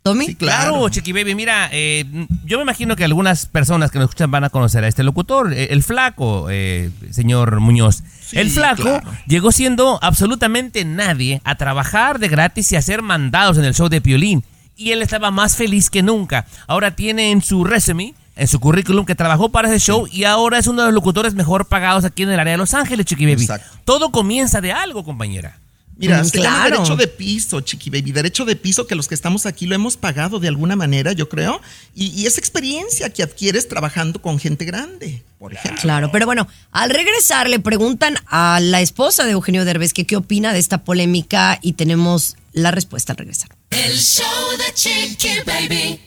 [0.03, 0.25] ¿Tommy?
[0.27, 0.89] Sí, Claro, Claro.
[0.89, 2.05] Chiqui Baby, mira, eh,
[2.43, 5.53] yo me imagino que algunas personas que nos escuchan van a conocer a este locutor,
[5.53, 8.03] eh, el flaco, eh, señor Muñoz.
[8.31, 9.11] el flaco claro.
[9.27, 13.89] llegó siendo absolutamente nadie a trabajar de gratis y a hacer mandados en el show
[13.89, 14.43] de Piolín.
[14.75, 16.47] Y él estaba más feliz que nunca.
[16.65, 20.57] Ahora tiene en su resume, en su currículum, que trabajó para ese show y ahora
[20.57, 23.25] es uno de los locutores mejor pagados aquí en el área de Los Ángeles, Chiqui
[23.25, 23.43] Baby.
[23.43, 23.77] Exacto.
[23.85, 25.59] Todo comienza de algo, compañera.
[25.97, 26.75] Mira, Mm, se llama claro.
[26.77, 28.11] derecho de piso, Chiqui Baby.
[28.11, 31.29] Derecho de piso que los que estamos aquí lo hemos pagado de alguna manera, yo
[31.29, 31.61] creo.
[31.95, 35.81] Y, y esa experiencia que adquieres trabajando con gente grande, por ejemplo.
[35.81, 40.15] Claro, pero bueno, al regresar le preguntan a la esposa de Eugenio Derbez que qué
[40.15, 43.49] opina de esta polémica y tenemos la respuesta al regresar.
[43.69, 44.25] El show
[44.57, 45.99] de Chiqui Baby.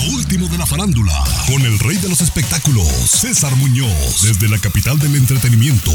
[0.00, 1.12] Lo último de la farándula,
[1.46, 5.90] con el rey de los espectáculos, César Muñoz, desde la capital del entretenimiento,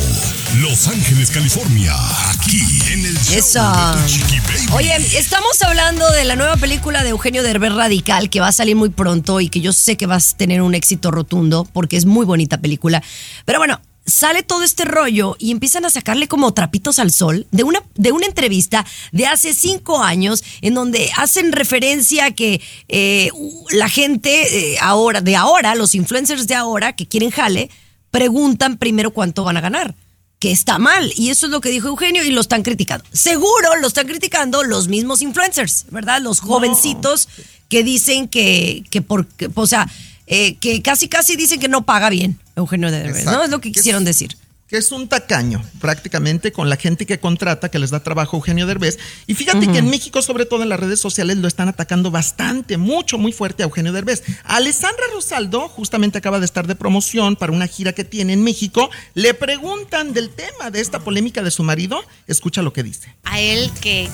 [0.59, 1.95] Los Ángeles, California.
[2.29, 3.71] Aquí en el show Eso.
[3.71, 4.73] de tu Chiqui Baby.
[4.73, 8.75] Oye, estamos hablando de la nueva película de Eugenio Derbez Radical que va a salir
[8.75, 12.05] muy pronto y que yo sé que va a tener un éxito rotundo porque es
[12.05, 13.01] muy bonita película.
[13.45, 17.63] Pero bueno, sale todo este rollo y empiezan a sacarle como trapitos al sol de
[17.63, 23.31] una, de una entrevista de hace cinco años en donde hacen referencia a que eh,
[23.71, 27.69] la gente eh, ahora, de ahora, los influencers de ahora que quieren jale,
[28.11, 29.95] preguntan primero cuánto van a ganar
[30.39, 31.11] que está mal.
[31.15, 33.05] Y eso es lo que dijo Eugenio y lo están criticando.
[33.11, 36.21] Seguro lo están criticando los mismos influencers, ¿verdad?
[36.21, 37.29] Los jovencitos
[37.69, 39.89] que dicen que, que por, que, o sea,
[40.27, 43.43] eh, que casi casi dicen que no paga bien Eugenio de Derbez, ¿no?
[43.43, 44.37] Es lo que quisieron es- decir.
[44.67, 48.39] que es un tacaño prácticamente con la gente que contrata, que les da trabajo a
[48.39, 48.97] Eugenio Derbez.
[49.27, 52.77] Y fíjate que en México, sobre todo en las redes sociales, lo están atacando bastante,
[52.77, 54.23] mucho, muy fuerte a Eugenio Derbez.
[54.43, 58.89] Alessandra Rosaldo justamente acaba de estar de promoción para una gira que tiene en México.
[59.13, 62.03] Le preguntan del tema de esta polémica de su marido.
[62.25, 63.13] Escucha lo que dice.
[63.23, 64.09] a él que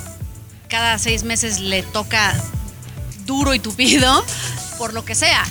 [0.68, 2.34] cada seis meses le toca
[3.26, 4.26] duro y tupido,
[4.78, 5.46] por lo que sea,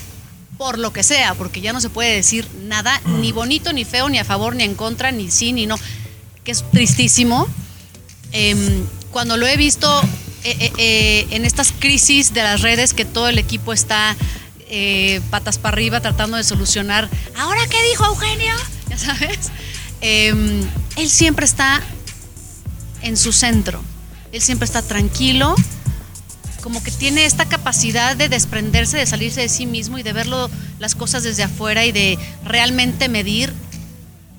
[0.61, 4.11] por lo que sea, porque ya no se puede decir nada, ni bonito, ni feo,
[4.11, 5.79] ni a favor, ni en contra, ni sí, ni no,
[6.45, 7.49] que es tristísimo.
[8.33, 9.89] Em, cuando lo he visto
[10.45, 14.15] eh, eh, eh, en estas crisis de las redes que todo el equipo está
[14.69, 18.55] eh, patas para arriba tratando de solucionar, ¿ahora qué dijo Eugenio?
[18.91, 19.51] Ya sabes,
[20.03, 20.63] Em,
[20.97, 21.81] él siempre está
[23.01, 23.83] en su centro.
[24.31, 25.55] Él siempre está tranquilo,
[26.61, 30.51] como que tiene esta capacidad de desprenderse, de salirse de sí mismo y de verlo
[30.79, 33.53] las cosas desde afuera y de realmente medir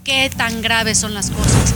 [0.03, 1.73] qué tan graves son las cosas.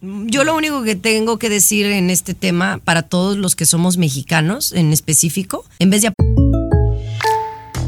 [0.00, 3.96] yo lo único que tengo que decir en este tema, para todos los que somos
[3.96, 6.12] mexicanos en específico, en vez de...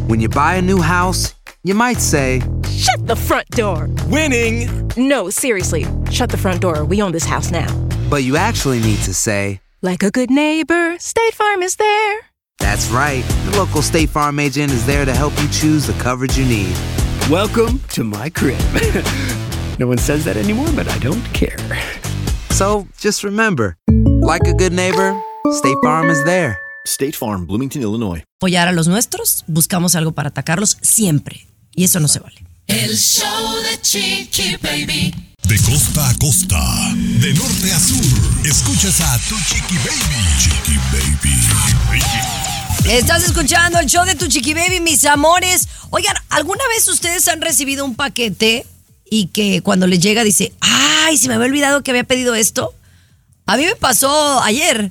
[0.09, 3.89] When you buy a new house, you might say, Shut the front door.
[4.09, 4.69] Winning.
[4.97, 5.87] No, seriously.
[6.11, 6.85] Shut the front door.
[6.85, 7.67] We own this house now.
[8.13, 12.21] but you actually need to say, Like a good neighbor, State Farm is there.
[12.61, 13.25] That's right.
[13.51, 16.73] The local State Farm agent is there to help you choose the coverage you need.
[17.29, 18.61] Welcome to my crib.
[19.81, 21.59] no one says that anymore, but I don't care.
[22.51, 23.77] So just remember,
[24.23, 26.61] like a good neighbor, State Farm is there.
[26.87, 28.23] State Farm, Bloomington, Illinois.
[28.41, 31.49] apoyar a los nuestros, buscamos algo para atacarlos siempre.
[31.75, 32.45] Y eso no se vale.
[32.69, 35.32] El show de Chiqui Baby.
[35.47, 36.61] De costa a costa,
[36.95, 40.25] de norte a sur, escuchas a tu chiqui baby.
[40.39, 42.91] Chiqui baby.
[42.91, 45.69] Estás escuchando el show de tu chiqui baby, mis amores.
[45.91, 48.65] Oigan, ¿alguna vez ustedes han recibido un paquete
[49.11, 52.73] y que cuando les llega dice, ay, se me había olvidado que había pedido esto?
[53.47, 54.91] A mí me pasó ayer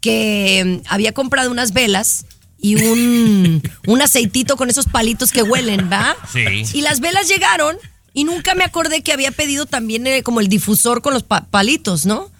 [0.00, 2.24] que mm, había comprado unas velas
[2.58, 6.16] y un, un aceitito con esos palitos que huelen, ¿va?
[6.32, 6.64] Sí.
[6.72, 7.76] Y las velas llegaron
[8.14, 11.44] y nunca me acordé que había pedido también eh, como el difusor con los pa-
[11.50, 12.30] palitos, ¿no?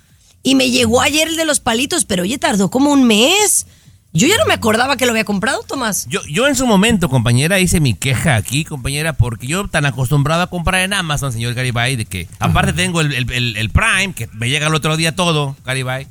[0.43, 3.67] Y me llegó ayer el de los palitos, pero oye, tardó como un mes.
[4.13, 6.07] Yo ya no me acordaba que lo había comprado, Tomás.
[6.09, 10.43] Yo, yo en su momento, compañera, hice mi queja aquí, compañera, porque yo tan acostumbrado
[10.43, 14.13] a comprar en Amazon, señor Garibay, de que aparte tengo el, el- el- el Prime,
[14.15, 16.07] que me llega el otro día todo, Garibay.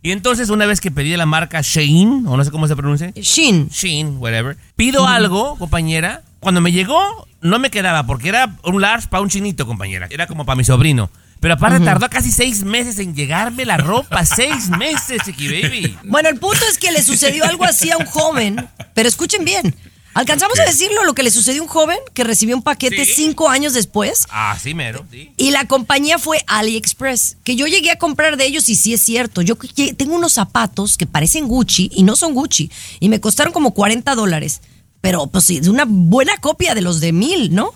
[0.00, 3.10] Y entonces una vez que pedí la marca Shein, o no sé cómo se pronuncia.
[3.16, 3.68] Shein.
[3.70, 4.56] Shein, whatever.
[4.76, 6.22] Pido algo, compañera.
[6.38, 10.06] Cuando me llegó, no me quedaba, porque era un large para un chinito, compañera.
[10.10, 11.10] Era como para mi sobrino.
[11.40, 14.24] Pero aparte tardó casi seis meses en llegarme la ropa.
[14.24, 15.96] seis meses, Chiqui Baby.
[16.04, 19.74] Bueno, el punto es que le sucedió algo así a un joven, pero escuchen bien.
[20.14, 23.12] ¿Alcanzamos a decirlo lo que le sucedió a un joven que recibió un paquete Sí.
[23.14, 24.26] cinco años después?
[24.30, 25.30] Ah, sí, mero, sí.
[25.36, 29.00] Y la compañía fue AliExpress, que yo llegué a comprar de ellos y sí es
[29.00, 29.42] cierto.
[29.42, 29.56] Yo
[29.96, 34.12] tengo unos zapatos que parecen Gucci y no son Gucci y me costaron como 40
[34.16, 34.60] dólares.
[35.00, 37.72] Pero pues sí, una buena copia de los de mil, ¿no?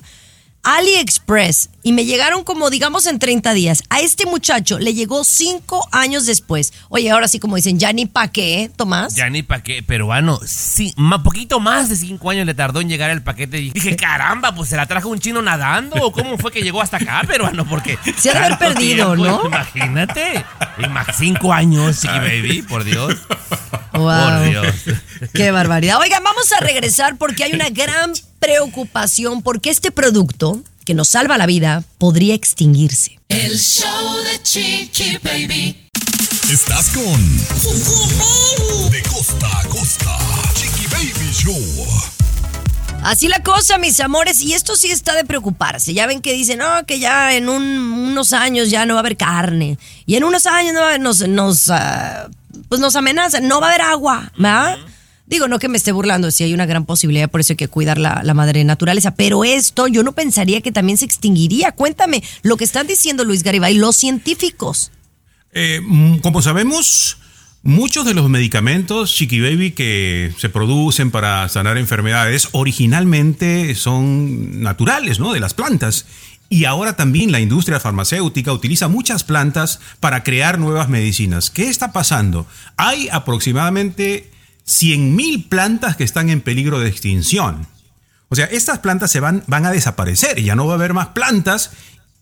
[0.62, 3.82] AliExpress y me llegaron como digamos en 30 días.
[3.90, 6.72] A este muchacho le llegó cinco años después.
[6.88, 9.16] Oye, ahora sí como dicen, ya ni pa' qué, ¿eh, Tomás?
[9.16, 10.38] Ya ni pa' qué, peruano.
[10.46, 13.58] Sí, un poquito más de cinco años le tardó en llegar el paquete.
[13.58, 15.96] Y dije, caramba, pues se la trajo un chino nadando.
[15.96, 17.66] ¿O cómo fue que llegó hasta acá, peruano?
[17.68, 17.98] Porque.
[18.16, 19.46] Se ha de haber perdido, ¿no?
[19.46, 20.44] Imagínate.
[20.78, 23.16] Y más cinco años, chiqui baby, por Dios.
[23.92, 24.04] Wow.
[24.04, 24.74] Por Dios.
[25.34, 25.98] Qué barbaridad.
[26.00, 31.38] Oigan, vamos a regresar porque hay una gran preocupación porque este producto que nos salva
[31.38, 33.20] la vida podría extinguirse.
[33.28, 35.88] El show de Chiqui Baby.
[36.52, 37.36] Estás con
[38.90, 40.18] De costa a costa,
[40.54, 41.86] Chiqui Baby Show.
[43.04, 45.94] Así la cosa, mis amores, y esto sí está de preocuparse.
[45.94, 47.62] Ya ven que dicen, no, que ya en un-
[48.10, 49.78] unos años ya no va a haber carne.
[50.04, 52.28] Y en unos años no, nos, nos, ah,
[52.68, 54.78] pues nos amenazan, no va a haber agua, ¿verdad?
[55.26, 57.68] Digo, no que me esté burlando, sí hay una gran posibilidad, por eso hay que
[57.68, 59.14] cuidar la, la madre naturaleza.
[59.14, 61.72] Pero esto yo no pensaría que también se extinguiría.
[61.72, 64.90] Cuéntame lo que están diciendo Luis Garibay, los científicos.
[65.52, 67.18] Eh, mm, como sabemos,
[67.62, 75.20] muchos de los medicamentos Chiqui Baby que se producen para sanar enfermedades originalmente son naturales,
[75.20, 75.32] ¿no?
[75.32, 76.06] De las plantas.
[76.48, 81.50] Y ahora también la industria farmacéutica utiliza muchas plantas para crear nuevas medicinas.
[81.50, 82.46] ¿Qué está pasando?
[82.76, 84.30] Hay aproximadamente
[84.66, 87.66] 100.000 plantas que están en peligro de extinción.
[88.28, 91.08] O sea, estas plantas se van, van a desaparecer ya no va a haber más
[91.08, 91.72] plantas.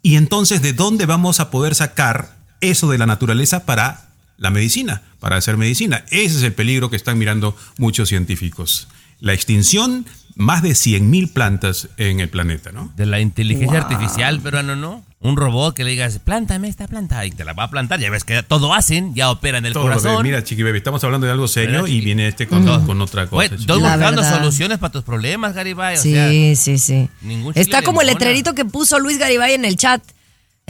[0.02, 5.02] Y entonces, ¿de dónde vamos a poder sacar eso de la naturaleza para la medicina,
[5.20, 6.04] para hacer medicina?
[6.10, 8.88] Ese es el peligro que están mirando muchos científicos.
[9.20, 12.92] La extinción, más de 100.000 plantas en el planeta, ¿no?
[12.96, 13.88] De la inteligencia Wow.
[13.90, 15.04] artificial, peruano, ¿no?
[15.22, 18.00] Un robot que le digas, plántame esta planta y te la va a plantar.
[18.00, 20.16] Ya ves que todo hacen, ya operan el Todo lo corazón.
[20.18, 23.02] que- mira, Chiqui Baby, estamos hablando de algo serio ¿Verdad, y viene este con, con
[23.02, 23.44] otra cosa.
[23.54, 24.36] Estoy buscando verdad.
[24.38, 25.96] soluciones para tus problemas, Garibay.
[25.96, 27.08] O Sí, sea, sí, sí.
[27.20, 30.02] chile Está como el letrerito que puso Luis Garibay en el chat.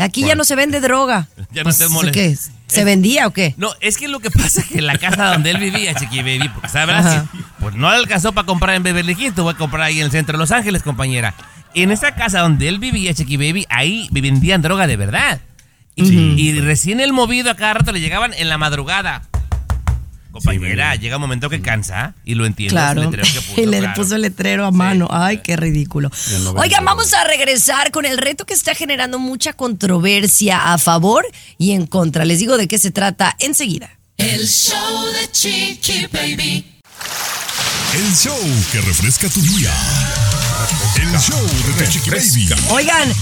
[0.00, 1.28] Aquí ya no se vende droga.
[1.52, 2.50] Ya no Pues.
[2.68, 3.54] ¿Se vendía o qué?
[3.56, 6.18] No, es que lo que pasa es que en la casa donde él vivía, Chiqui
[6.18, 7.24] Baby, porque sabrás,
[7.58, 10.12] pues no le alcanzó para comprar en Beverly Hills, tuvo que comprar ahí en el
[10.12, 11.34] centro de Los Ángeles, compañera.
[11.74, 15.40] En esa casa donde él vivía, Chiqui Baby, ahí vendían droga de verdad.
[15.96, 19.22] Y, y recién el movido a cada rato le llegaban en la madruada.
[20.30, 22.74] Compañera, llega un momento que cansa y lo entiendo.
[22.74, 23.10] Claro.
[23.10, 23.94] que puso, y le claro.
[23.94, 25.08] puso el letrero a mano.
[25.10, 26.10] Ay, qué ridículo.
[26.56, 31.26] Oigan, vamos a regresar con el reto que está generando mucha controversia a favor
[31.58, 32.24] y en contra.
[32.24, 33.90] Les digo de qué se trata enseguida.
[34.16, 36.66] El show de Chiqui Baby.
[37.94, 38.38] El show
[38.70, 39.72] que refresca tu día.
[40.96, 41.40] El show
[41.78, 42.48] de Chiqui Baby.
[42.70, 43.12] Oigan,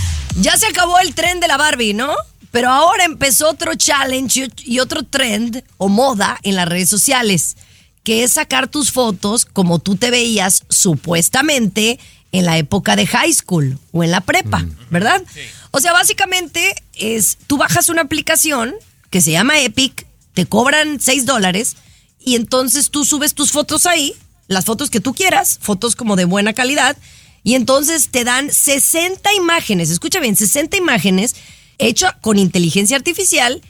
[0.41, 2.15] Ya se acabó el tren de la Barbie, ¿no?
[2.51, 7.57] Pero ahora empezó otro challenge y- otro trend o moda en las redes sociales,
[8.05, 11.99] que es sacar tus fotos como tú te veías supuestamente
[12.33, 15.23] en la época de high school o en la prepa, ¿verdad?
[15.71, 18.75] O sea, básicamente es, tú bajas una aplicación
[19.11, 21.77] que se llama Epic, te cobran 6 dólares
[22.21, 24.15] y entonces tú subes tus fotos ahí,
[24.47, 26.97] las fotos que tú quieras, fotos como de buena calidad,
[27.43, 31.35] y entonces te dan 60 imágenes, escucha bien, 60 imágenes
[31.79, 33.61] hechas con inteligencia artificial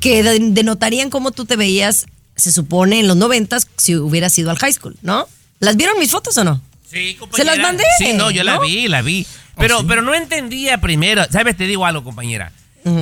[0.00, 4.50] que de- denotarían cómo tú te veías, se supone, en los noventas si hubieras ido
[4.50, 5.26] al high school, ¿no?
[5.60, 6.60] ¿Las vieron mis fotos o no?
[6.90, 7.84] Sí, Se las mandé.
[7.98, 9.26] Sí, no, yo la vi, la vi.
[9.56, 11.24] Pero, pero no entendía primero.
[11.30, 11.56] ¿Sabes?
[11.56, 12.52] Te digo algo, compañera.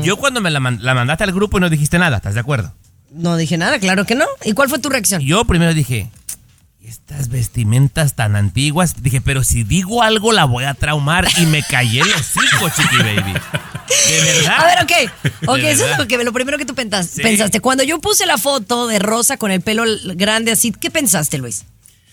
[0.02, 2.72] Yo cuando me la, la mandaste al grupo no dijiste nada, ¿estás de acuerdo?
[3.12, 4.24] No dije nada, claro que no.
[4.44, 5.22] ¿Y cuál fue tu reacción?
[5.22, 6.25] Yo primero dije, "¿Y
[6.86, 11.62] estas vestimentas tan antiguas, dije, pero si digo algo la voy a traumar y me
[11.62, 13.32] callé los hocico, chiqui baby.
[14.08, 14.54] De verdad.
[14.60, 15.12] A ver, ok.
[15.48, 17.22] Ok, eso es lo, que, lo primero que tú pensas- Sí.
[17.22, 17.60] pensaste.
[17.60, 21.64] Cuando yo puse la foto de Rosa con el pelo grande así, ¿qué pensaste, Luis?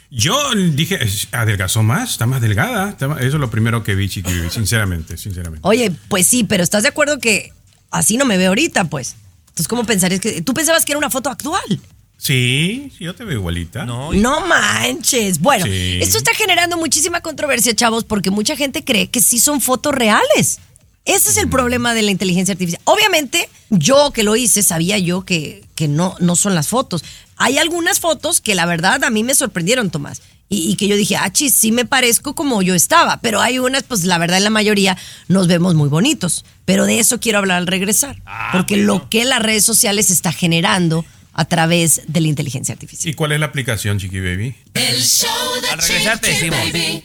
[0.09, 0.99] Yo dije,
[1.31, 2.89] adelgazó más, está más delgada.
[2.89, 5.67] está más- Eso es lo primero que vi, Chiqui Baby, sinceramente, sinceramente.
[5.67, 7.51] Oye, pues sí, pero ¿estás de acuerdo que
[7.91, 9.15] así no me veo ahorita, pues?
[9.49, 10.41] Entonces, ¿cómo pensarías que...?
[10.41, 11.79] Tú pensabas que era una foto actual.
[12.17, 13.85] Sí, sí, yo te veo igualita.
[13.85, 15.39] No, No manches.
[15.39, 15.99] Bueno, Sí.
[16.01, 20.59] esto está generando muchísima controversia, chavos, porque mucha gente cree que sí son fotos reales.
[21.05, 22.81] Ese es el problema de la inteligencia artificial.
[22.85, 27.03] Obviamente, yo que lo hice, sabía yo que, que no, no son las fotos.
[27.35, 30.21] Hay algunas fotos que la verdad a mí me sorprendieron, Tomás.
[30.47, 33.19] Y, y que yo dije, ah, chis, sí me parezco como yo estaba.
[33.19, 34.97] Pero hay unas, pues la verdad, en la mayoría
[35.27, 36.45] nos vemos muy bonitos.
[36.63, 38.21] Pero de eso quiero hablar al regresar.
[38.53, 43.11] porque lo que las redes sociales está generando a través de la inteligencia artificial.
[43.11, 44.55] ¿Y cuál es la aplicación, Chiqui Baby?
[44.73, 45.29] El show
[45.61, 46.59] de Al regresar te decimos.
[46.59, 47.03] Baby.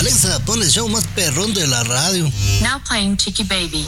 [0.00, 2.30] Alexa, pon el show más perrón de la radio.
[2.62, 3.86] Now playing Chiqui Baby.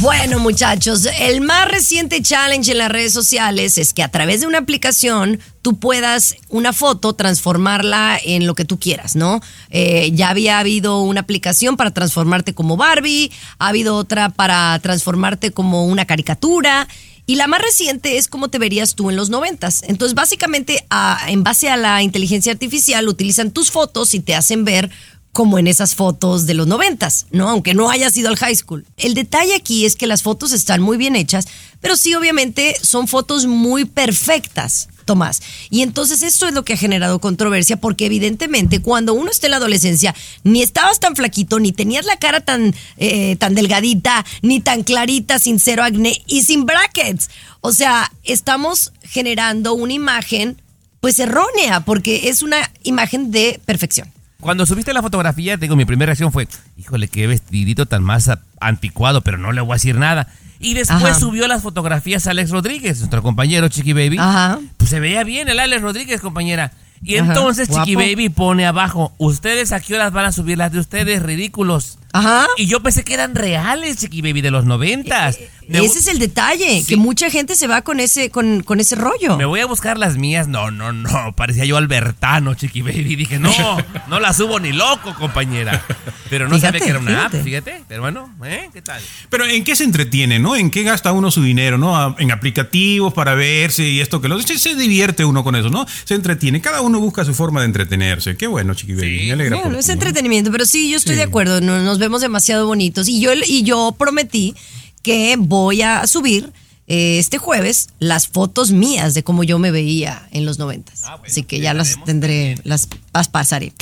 [0.00, 4.46] Bueno, muchachos, el más reciente challenge en las redes sociales es que a través de
[4.46, 9.40] una aplicación tú puedas una foto transformarla en lo que tú quieras, ¿no?
[9.70, 15.52] Eh, ya había habido una aplicación para transformarte como Barbie, ha habido otra para transformarte
[15.52, 16.88] como una caricatura.
[17.28, 19.82] Y la más reciente es cómo te verías tú en los noventas.
[19.82, 24.64] Entonces, básicamente, a- en base a la inteligencia artificial, utilizan tus fotos y te hacen
[24.64, 24.90] ver
[25.36, 27.50] como en esas fotos de los noventas, ¿no?
[27.50, 28.86] Aunque no hayas ido al high school.
[28.96, 31.46] El detalle aquí es que las fotos están muy bien hechas,
[31.82, 35.42] pero sí, obviamente, son fotos muy perfectas, Tomás.
[35.68, 39.50] Y entonces esto es lo que ha generado controversia, porque evidentemente cuando uno está en
[39.50, 44.60] la adolescencia, ni estabas tan flaquito, ni tenías la cara tan, eh, tan delgadita, ni
[44.60, 47.28] tan clarita, sin cero acné y sin brackets.
[47.60, 50.62] O sea, estamos generando una imagen,
[51.02, 54.10] pues errónea, porque es una imagen de perfección.
[54.46, 58.30] Cuando subiste la fotografía, digo, mi primera reacción fue, híjole, qué vestidito tan más
[58.60, 60.28] anticuado, pero no le voy a decir nada.
[60.60, 61.14] Y después Ajá.
[61.14, 64.18] subió las fotografías a Alex Rodríguez, nuestro compañero Chiqui Baby.
[64.20, 64.60] Ajá.
[64.76, 66.70] Pues se veía bien el Alex Rodríguez, compañera.
[67.02, 67.96] Y Ajá, entonces Chiqui.
[67.96, 71.24] Baby pone abajo, ¿ustedes a qué horas van a subir las de ustedes?
[71.24, 71.98] Ridículos.
[72.12, 72.46] Ajá.
[72.56, 75.38] Y yo pensé que eran reales, Chiqui Baby, de los noventas.
[75.68, 78.94] Me Ese es el detalle, que mucha gente se va con ese, con, con ese
[78.94, 79.36] rollo.
[79.36, 80.46] Me voy a buscar las mías.
[80.46, 81.34] No, no, no.
[81.36, 83.16] Parecía yo Albertano, chiqui baby.
[83.16, 83.50] Dije, no,
[84.08, 85.84] no la subo ni loco, compañera.
[86.30, 87.38] Pero no Fíjate, sabía que era una fíjate.
[87.38, 87.82] app, fíjate.
[87.88, 88.70] Pero bueno, ¿eh?
[88.72, 89.02] ¿Qué tal?
[89.28, 90.54] Pero ¿en qué se entretiene, no?
[90.54, 92.14] ¿En qué gasta uno su dinero, no?
[92.20, 95.84] En aplicativos para verse y esto que lo se, se divierte uno con eso, ¿no?
[96.04, 96.60] Se entretiene.
[96.60, 98.36] Cada uno busca su forma de entretenerse.
[98.36, 99.26] Qué bueno, Chiqui Baby.
[99.26, 99.92] Me alegra por Bueno, es ¿no?
[99.94, 101.18] entretenimiento, pero sí, yo estoy Sí.
[101.18, 103.08] de acuerdo, no- nos vemos demasiado bonitos.
[103.08, 104.54] Y yo, y yo prometí
[105.02, 106.52] que voy a subir
[106.88, 111.04] eh, este jueves las fotos mías de cómo yo me veía en los noventas.
[111.26, 113.72] Así que ya las tendré, las, las pasaré.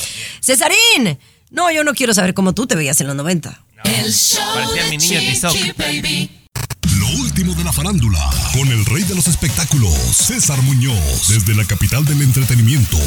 [0.41, 1.19] Cesarín,
[1.51, 3.63] no, yo no quiero saber cómo tú te veías en los 90.
[3.83, 6.44] El show Parecía de mi niño Tizoc.
[7.05, 8.19] Lo último de la farándula,
[8.53, 12.97] con el rey de los espectáculos, César Muñoz, desde la capital del entretenimiento,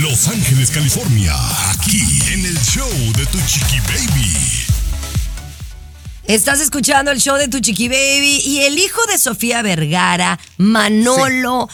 [0.00, 1.34] Los Ángeles, California,
[1.70, 2.00] aquí
[2.32, 4.32] en el show de Tu Chiqui Baby.
[6.24, 11.68] Estás escuchando el show de Tu Chiqui Baby y el hijo de Sofía Vergara, Manolo,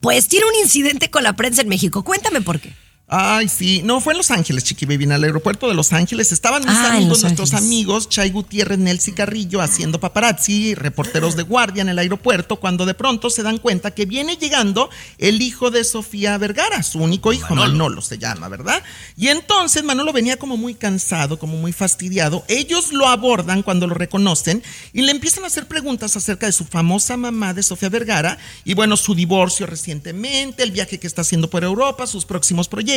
[0.00, 2.02] pues tiene un incidente con la prensa en México.
[2.02, 2.72] Cuéntame por qué.
[3.08, 3.82] Ay, sí.
[3.84, 6.32] No, fue en Los Ángeles, Chiqui Baby, en el aeropuerto de Los Ángeles.
[6.32, 7.66] Estaban mis Ah, amigos, Los nuestros Ángeles.
[7.72, 12.94] amigos, Chay Gutiérrez, Nelsi Carrillo, haciendo paparazzi, reporteros de guardia en el aeropuerto, cuando de
[12.94, 17.54] pronto se dan cuenta que viene llegando el hijo de Sofía Vergara, su único hijo,
[17.54, 18.82] Manolo, se llama, ¿verdad?
[19.16, 22.44] Y entonces Manolo venía como muy cansado, como muy fastidiado.
[22.48, 26.64] Ellos lo abordan cuando lo reconocen y le empiezan a hacer preguntas acerca de su
[26.64, 31.48] famosa mamá de Sofía Vergara y bueno, su divorcio recientemente, el viaje que está haciendo
[31.48, 32.95] por Europa, sus próximos proyectos.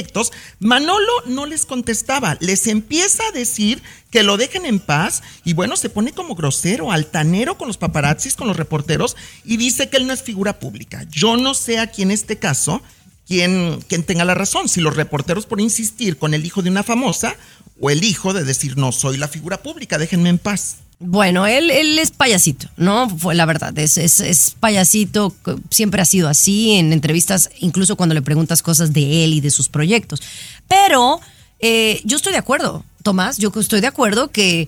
[0.60, 3.82] Manolo no les contestaba, les empieza a decir
[4.12, 8.36] que lo dejen en paz y bueno, se pone como grosero, altanero con los paparazzis,
[8.36, 11.06] con los reporteros y dice que él no es figura pública.
[11.10, 12.82] Yo no sé aquí en este caso
[13.28, 16.84] quién, quién tenga la razón, si los reporteros por insistir con el hijo de una
[16.84, 17.36] famosa
[17.80, 20.78] o el hijo de decir no soy la figura pública, déjenme en paz.
[21.02, 23.10] Bueno, él, él es payasito, ¿no?
[23.10, 25.34] Fue la verdad, es, es, es payasito,
[25.70, 29.50] siempre ha sido así en entrevistas, incluso cuando le preguntas cosas de él y de
[29.50, 30.22] sus proyectos.
[30.68, 31.22] Pero
[31.60, 34.68] eh, yo estoy de acuerdo, Tomás, yo estoy de acuerdo que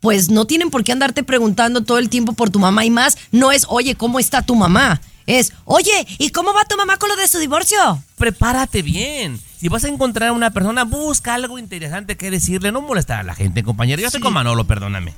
[0.00, 3.16] pues no tienen por qué andarte preguntando todo el tiempo por tu mamá y más.
[3.32, 5.00] No es, oye, ¿cómo está tu mamá?
[5.26, 8.02] Es, oye, ¿y cómo va tu mamá con lo de su divorcio?
[8.16, 9.40] Prepárate bien.
[9.58, 12.72] Si vas a encontrar a una persona, busca algo interesante que decirle.
[12.72, 14.00] No molestar a la gente, compañero.
[14.00, 15.14] Yo estoy con Manolo, perdóname.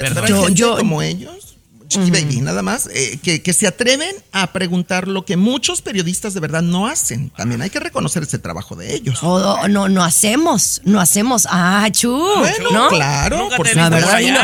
[0.00, 1.56] Pero hay gente como ellos,
[1.88, 6.34] Chiqui Baby, nada más, eh, que, que se atreven a preguntar lo que muchos periodistas
[6.34, 7.30] de verdad no hacen.
[7.30, 9.22] También hay que reconocer ese trabajo de ellos.
[9.22, 11.46] No, no hacemos, no hacemos.
[11.50, 12.10] Ah, chu.
[12.38, 12.88] Bueno, ¿no?
[12.88, 14.40] claro, Nunca por La verdad, y, no.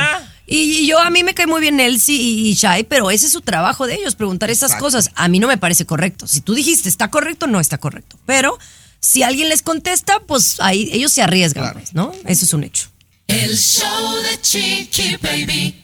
[0.86, 3.86] Yo a mí me cae muy bien Elsie y, Shai, pero ese es su trabajo
[3.86, 4.84] de ellos, preguntar esas Exacto.
[4.84, 5.10] cosas.
[5.14, 6.26] A mí no me parece correcto.
[6.26, 8.18] Si tú dijiste está correcto, no está correcto.
[8.26, 8.58] Pero
[9.00, 12.12] si alguien les contesta, pues ahí ellos se arriesgan, pues, ¿no?
[12.26, 12.88] Eso es un hecho.
[13.32, 15.74] El show de Chiqui Baby.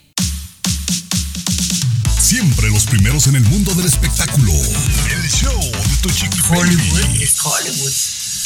[2.20, 4.53] Siempre los primeros en el mundo del espectáculo.
[4.53, 7.92] El show de tu chiqui Hollywood es Hollywood.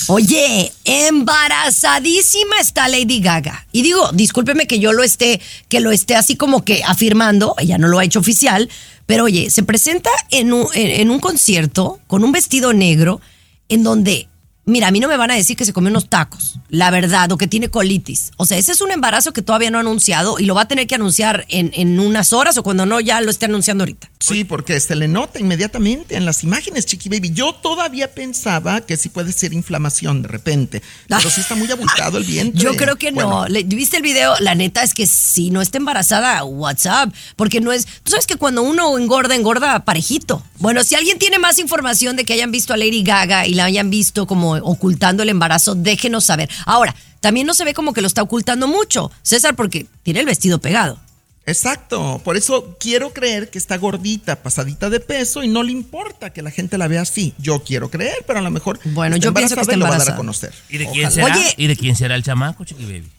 [0.07, 3.67] Oye, embarazadísima está Lady Gaga.
[3.73, 7.79] Y digo, discúlpeme que yo lo esté, que lo esté así como que afirmando, ella
[7.79, 8.71] no lo ha hecho oficial,
[9.07, 13.21] pero oye, se presenta en un, en, en un concierto con un vestido negro
[13.69, 14.29] en donde,
[14.65, 17.31] mira, a mí no me van a decir que se comió unos tacos, la verdad,
[17.33, 18.31] o que tiene colitis.
[18.37, 20.69] O sea, ese es un embarazo que todavía no ha anunciado y lo va a
[20.69, 24.11] tener que anunciar en, en unas horas o cuando no, ya lo esté anunciando ahorita.
[24.21, 27.33] Sí, porque se le nota inmediatamente en las imágenes, Chiqui Baby.
[27.33, 32.19] Yo todavía pensaba que sí puede ser inflamación de repente, pero sí está muy abultado
[32.19, 32.63] el vientre.
[32.63, 33.41] Yo creo que no.
[33.41, 34.35] Bueno, ¿Viste el video?
[34.41, 37.13] La neta es que si no está embarazada, WhatsApp.
[37.37, 37.87] Porque no es.
[37.87, 40.43] Tú sabes que cuando uno engorda, engorda parejito.
[40.59, 43.65] Bueno, si alguien tiene más información de que hayan visto a Lady Gaga y la
[43.65, 46.49] hayan visto como ocultando el embarazo, déjenos saber.
[46.67, 50.27] Ahora, también no se ve como que lo está ocultando mucho, César, porque tiene el
[50.27, 50.99] vestido pegado.
[51.45, 56.31] Exacto, por eso quiero creer que está gordita, pasadita de peso y no le importa
[56.31, 57.35] que la gente la vea así.
[57.39, 59.97] Yo quiero creer, pero a lo mejor Bueno, está yo pienso que está lo va
[59.97, 60.55] a dar a conocer.
[60.69, 61.35] ¿Y de quién será?
[61.35, 61.55] Oye.
[61.57, 63.11] ¿Y de quién será el chamaco, Chiqui Baby?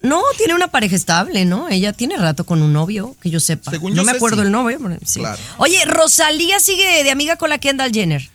[0.00, 1.68] No, tiene una pareja estable, ¿no?
[1.68, 3.70] Ella tiene rato con un novio, que yo sepa.
[3.70, 4.46] Según no yo me sé, acuerdo sí.
[4.46, 4.78] el novio.
[4.82, 5.20] pero sí.
[5.20, 5.40] Claro.
[5.58, 8.28] Oye, Rosalía sigue de amiga con la Kendall Jenner.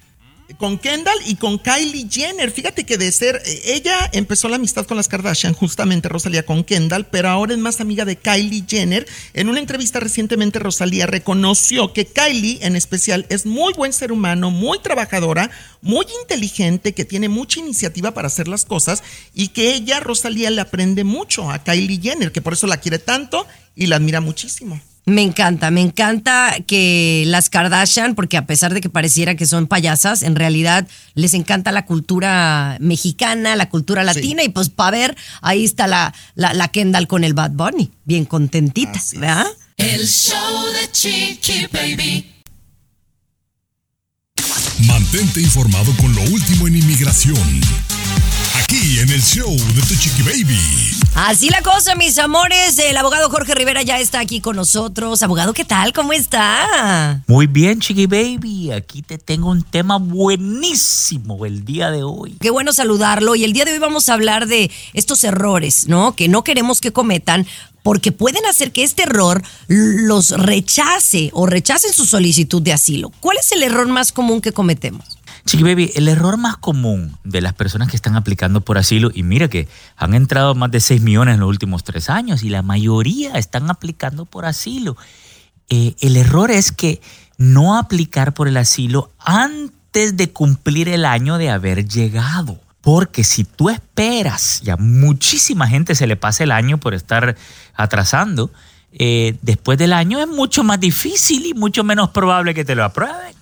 [0.56, 2.52] Con Kendall y con Kylie Jenner.
[2.52, 6.64] Fíjate que de ser, eh, ella empezó la amistad con las Kardashian, justamente Rosalía con
[6.64, 9.06] Kendall, pero ahora es más amiga de Kylie Jenner.
[9.34, 14.50] En una entrevista recientemente, Rosalía reconoció que Kylie en especial es muy buen ser humano,
[14.50, 20.00] muy trabajadora, muy inteligente, que tiene mucha iniciativa para hacer las cosas y que ella,
[20.00, 23.46] Rosalía, le aprende mucho a Kylie Jenner, que por eso la quiere tanto
[23.76, 24.80] y la admira muchísimo.
[25.08, 29.66] Me encanta, me encanta que las Kardashian, porque a pesar de que pareciera que son
[29.66, 35.18] payasas, en realidad les encanta la cultura mexicana, la cultura latina, y pues para ver,
[35.42, 39.48] ahí está la, la, la Kendall con el Bad Bunny, bien contentita, ¿verdad?
[39.78, 42.34] El show de Chiqui Baby.
[44.88, 47.62] Mantente informado con lo último en inmigración.
[48.56, 50.97] Aquí en el show de tu chiqui baby.
[51.20, 52.78] Así la cosa, mis amores.
[52.78, 55.24] El abogado Jorge Rivera ya está aquí con nosotros.
[55.24, 55.92] Abogado, ¿qué tal?
[55.92, 57.24] ¿Cómo está?
[57.26, 58.72] Muy bien, Chiqui Baby.
[58.72, 62.38] Aquí te tengo un tema buenísimo el día de hoy.
[62.40, 63.34] Qué bueno saludarlo.
[63.36, 66.16] Y el día de hoy vamos a hablar de estos errores, ¿no?
[66.16, 67.48] Que no queremos que cometan
[67.82, 73.12] porque pueden hacer que este error los rechace o rechacen su solicitud de asilo.
[73.22, 75.17] ¿Cuál es el error más común que cometemos?
[75.48, 79.24] Chiqui Baby, el error más común de las personas que están aplicando por asilo, y
[79.24, 82.64] mira que han entrado más de 6 millones en los últimos tres años y la
[82.64, 84.98] mayoría están aplicando por asilo.
[85.70, 87.00] Eh, el error es que
[87.38, 92.60] no aplicar por el asilo antes de cumplir el año de haber llegado.
[92.82, 97.38] Porque si tú esperas, ya muchísima gente se le pasa el año por estar
[97.74, 98.52] atrasando,
[98.92, 102.84] eh, después del año es mucho más difícil y mucho menos probable que te lo
[102.84, 103.37] aprueben.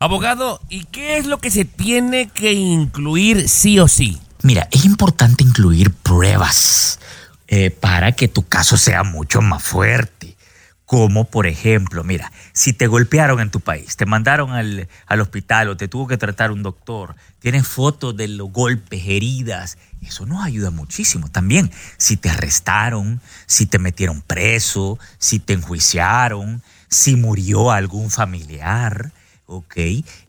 [0.00, 4.20] Abogado, ¿y qué es lo que se tiene que incluir sí o sí?
[4.44, 7.00] Mira, es importante incluir pruebas
[7.48, 10.36] eh, para que tu caso sea mucho más fuerte.
[10.84, 15.68] Como por ejemplo, mira, si te golpearon en tu país, te mandaron al, al hospital
[15.68, 20.44] o te tuvo que tratar un doctor, tienes fotos de los golpes, heridas, eso nos
[20.44, 21.28] ayuda muchísimo.
[21.28, 29.12] También, si te arrestaron, si te metieron preso, si te enjuiciaron, si murió algún familiar
[29.48, 29.76] ¿ok?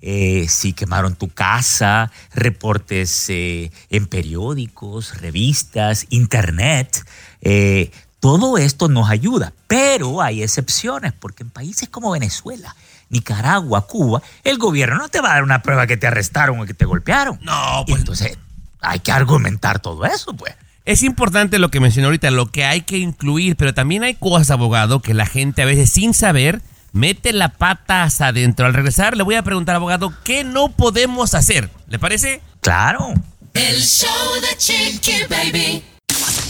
[0.02, 7.06] Eh, si quemaron tu casa, reportes eh, en periódicos, revistas, internet.
[7.42, 7.92] eh,
[8.22, 12.76] todo esto nos ayuda, pero hay excepciones, porque en países como Venezuela,
[13.10, 16.66] Nicaragua, Cuba, el gobierno no te va a dar una prueba que te arrestaron o
[16.66, 17.40] que te golpearon.
[17.42, 18.00] No, pues.
[18.00, 18.38] Entonces,
[18.82, 20.54] hay que argumentar todo eso, pues.
[20.84, 24.52] Es importante lo que mencionó ahorita, lo que hay que incluir, pero también hay cosas,
[24.52, 26.62] abogado, que la gente a veces sin saber
[26.92, 28.66] mete la pata hasta adentro.
[28.66, 31.70] Al regresar le voy a preguntar, abogado, ¿qué no podemos hacer?
[31.88, 32.42] ¿Le parece?
[32.62, 33.14] Claro.
[33.54, 34.10] El show
[34.42, 35.84] de Chiqui Baby.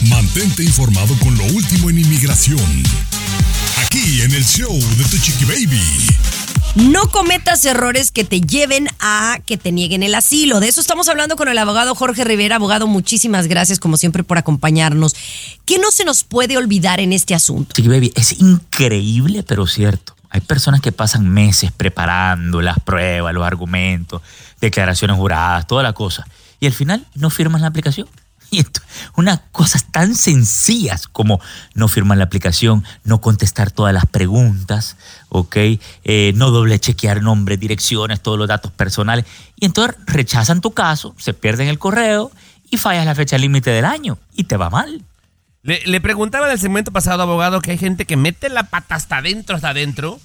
[0.08, 2.82] Mantente informado con lo último en inmigración.
[3.76, 5.82] Aquí en el show de Tu Chiqui Baby.
[6.76, 10.60] No cometas errores que te lleven a que te nieguen el asilo.
[10.60, 12.56] De eso estamos hablando con el abogado Jorge Rivera.
[12.56, 15.16] Abogado, muchísimas gracias como siempre por acompañarnos.
[15.64, 17.72] ¿Qué no se nos puede olvidar en este asunto?
[17.74, 20.14] Chiqui Baby, es increíble, pero cierto.
[20.30, 24.22] Hay personas que pasan meses preparando las pruebas, los argumentos,
[24.60, 26.26] declaraciones juradas, toda la cosa.
[26.60, 28.08] Y al final no firman la aplicación.
[28.52, 28.66] Y
[29.14, 31.40] unas cosas tan sencillas como
[31.74, 34.96] no firmar la aplicación, no contestar todas las preguntas,
[35.28, 35.56] ¿ok?
[36.02, 39.24] Eh, no doble chequear nombres, direcciones, todos los datos personales.
[39.54, 42.32] Y entonces rechazan tu caso, se pierden el correo
[42.70, 45.00] y fallas la fecha límite del año y te va mal.
[45.62, 48.94] Le, le preguntaba en el segmento pasado, abogado, que hay gente que mete la pata
[48.94, 50.18] hasta adentro, hasta adentro.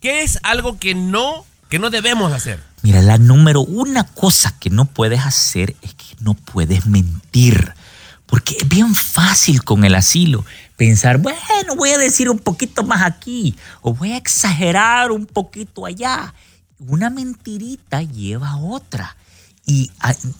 [0.00, 2.60] ¿Qué es algo que no, que no debemos hacer?
[2.82, 7.72] Mira, la número una cosa que no puedes hacer es que no puedes mentir.
[8.26, 10.44] Porque es bien fácil con el asilo
[10.76, 15.86] pensar, bueno, voy a decir un poquito más aquí o voy a exagerar un poquito
[15.86, 16.34] allá.
[16.78, 19.16] Una mentirita lleva a otra.
[19.64, 19.90] Y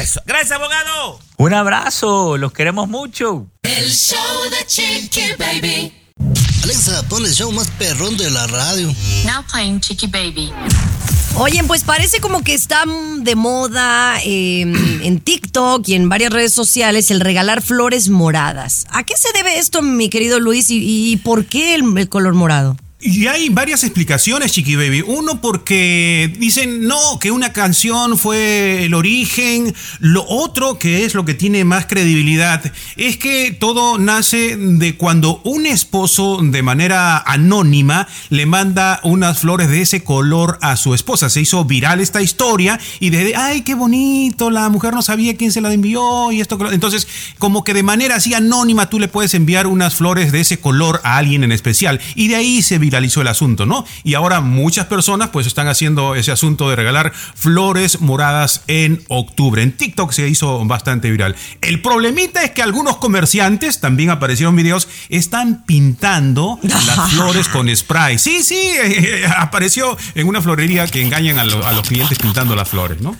[0.00, 0.20] Eso.
[0.26, 1.20] Gracias, abogado.
[1.36, 3.46] Un abrazo, los queremos mucho.
[3.62, 4.18] El show
[4.50, 5.92] de Chiqui Baby.
[6.62, 8.86] Alexa, pon el show más perrón de la radio.
[9.24, 10.52] Now playing Chiqui Baby.
[11.36, 12.84] Oye, pues parece como que está
[13.18, 14.60] de moda eh,
[15.02, 18.86] en TikTok y en varias redes sociales el regalar flores moradas.
[18.90, 22.34] ¿A qué se debe esto, mi querido Luis, y, y por qué el, el color
[22.34, 22.76] morado?
[23.04, 25.02] Y hay varias explicaciones, Chiqui Baby.
[25.04, 29.74] Uno, porque dicen, no, que una canción fue el origen.
[29.98, 32.62] Lo otro, que es lo que tiene más credibilidad,
[32.96, 39.68] es que todo nace de cuando un esposo, de manera anónima, le manda unas flores
[39.68, 41.28] de ese color a su esposa.
[41.28, 45.50] Se hizo viral esta historia y desde, ay, qué bonito, la mujer no sabía quién
[45.50, 46.56] se la envió y esto.
[46.70, 50.60] Entonces, como que de manera así anónima tú le puedes enviar unas flores de ese
[50.60, 52.00] color a alguien en especial.
[52.14, 53.84] Y de ahí se viralizó el asunto, ¿no?
[54.04, 59.62] Y ahora muchas personas pues están haciendo ese asunto de regalar flores moradas en octubre.
[59.62, 61.34] En TikTok se hizo bastante viral.
[61.60, 68.18] El problemita es que algunos comerciantes, también aparecieron videos, están pintando las flores con spray.
[68.18, 72.54] Sí, sí, eh, apareció en una florería que engañan a, lo- a los clientes pintando
[72.56, 73.16] las flores, ¿no?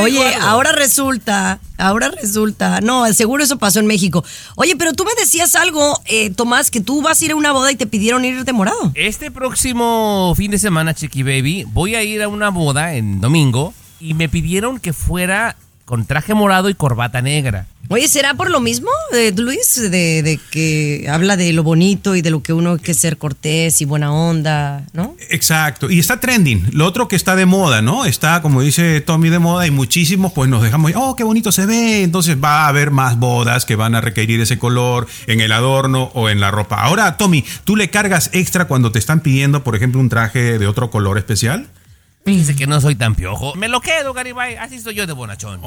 [0.00, 4.24] Oye, ahora resulta, ahora resulta, no, seguro eso pasó en México.
[4.56, 7.52] Oye, pero tú me decías algo, eh, Tomás, que tú vas a ir a una
[7.52, 8.92] boda y te pidieron ir de morado.
[8.94, 13.74] Este próximo fin de semana, Chiqui Baby, voy a ir a una boda en domingo
[14.00, 17.66] y me pidieron que fuera con traje morado y corbata negra.
[17.88, 22.22] Oye, ¿será por lo mismo, eh, Luis, de, de que habla de lo bonito y
[22.22, 25.14] de lo que uno hay que ser cortés y buena onda, ¿no?
[25.30, 26.68] Exacto, y está trending.
[26.72, 28.04] Lo otro que está de moda, ¿no?
[28.04, 31.66] Está, como dice Tommy, de moda y muchísimos pues nos dejamos, oh, qué bonito se
[31.66, 32.02] ve.
[32.02, 36.10] Entonces va a haber más bodas que van a requerir ese color en el adorno
[36.14, 36.82] o en la ropa.
[36.82, 40.66] Ahora, Tommy, ¿tú le cargas extra cuando te están pidiendo, por ejemplo, un traje de
[40.66, 41.68] otro color especial?
[42.26, 43.54] Fíjese que no soy tan piojo.
[43.54, 44.56] Me lo quedo, Garibay.
[44.56, 45.60] Así soy yo de bonachón.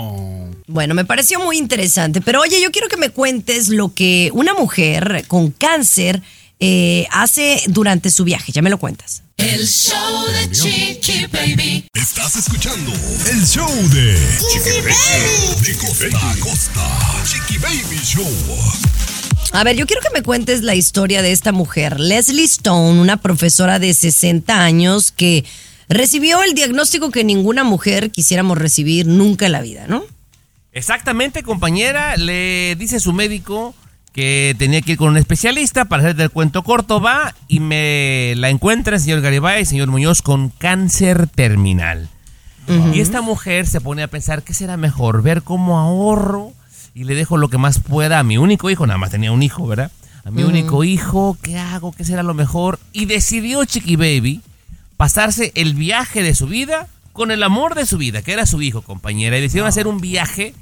[0.68, 4.54] Bueno, me pareció muy interesante, pero oye, yo quiero que me cuentes lo que una
[4.54, 6.22] mujer con cáncer
[6.60, 8.52] eh, hace durante su viaje.
[8.52, 9.24] Ya me lo cuentas.
[9.38, 11.86] El show de Chiqui Baby.
[11.94, 12.92] Estás escuchando
[13.32, 14.20] el show de
[14.52, 15.66] Chiqui Baby.
[15.66, 17.24] De costa a costa.
[17.24, 18.28] Chiqui Baby Show.
[19.54, 23.16] A ver, yo quiero que me cuentes la historia de esta mujer, Leslie Stone, una
[23.16, 25.46] profesora de 60 años que
[25.90, 30.04] recibió el diagnóstico que ninguna mujer quisiéramos recibir nunca en la vida, ¿no?
[30.72, 33.74] Exactamente, compañera, le dice su médico
[34.14, 38.34] que tenía que ir con un especialista para hacerte el cuento corto, va y me
[38.38, 42.08] la encuentra el señor Garibay, señor Muñoz, con cáncer terminal.
[42.94, 46.54] Y esta mujer se pone a pensar qué será mejor, ver cómo ahorro
[46.94, 49.42] y le dejo lo que más pueda a mi único hijo, nada más tenía un
[49.42, 49.92] hijo, ¿verdad?
[50.24, 51.92] A mi único hijo, ¿qué hago?
[51.94, 52.80] ¿Qué será lo mejor?
[52.94, 54.42] Y decidió Chiqui Baby
[55.00, 58.62] pasarse el viaje de su vida con el amor de su vida, que era su
[58.62, 60.54] hijo, compañera, y decidieron hacer un viaje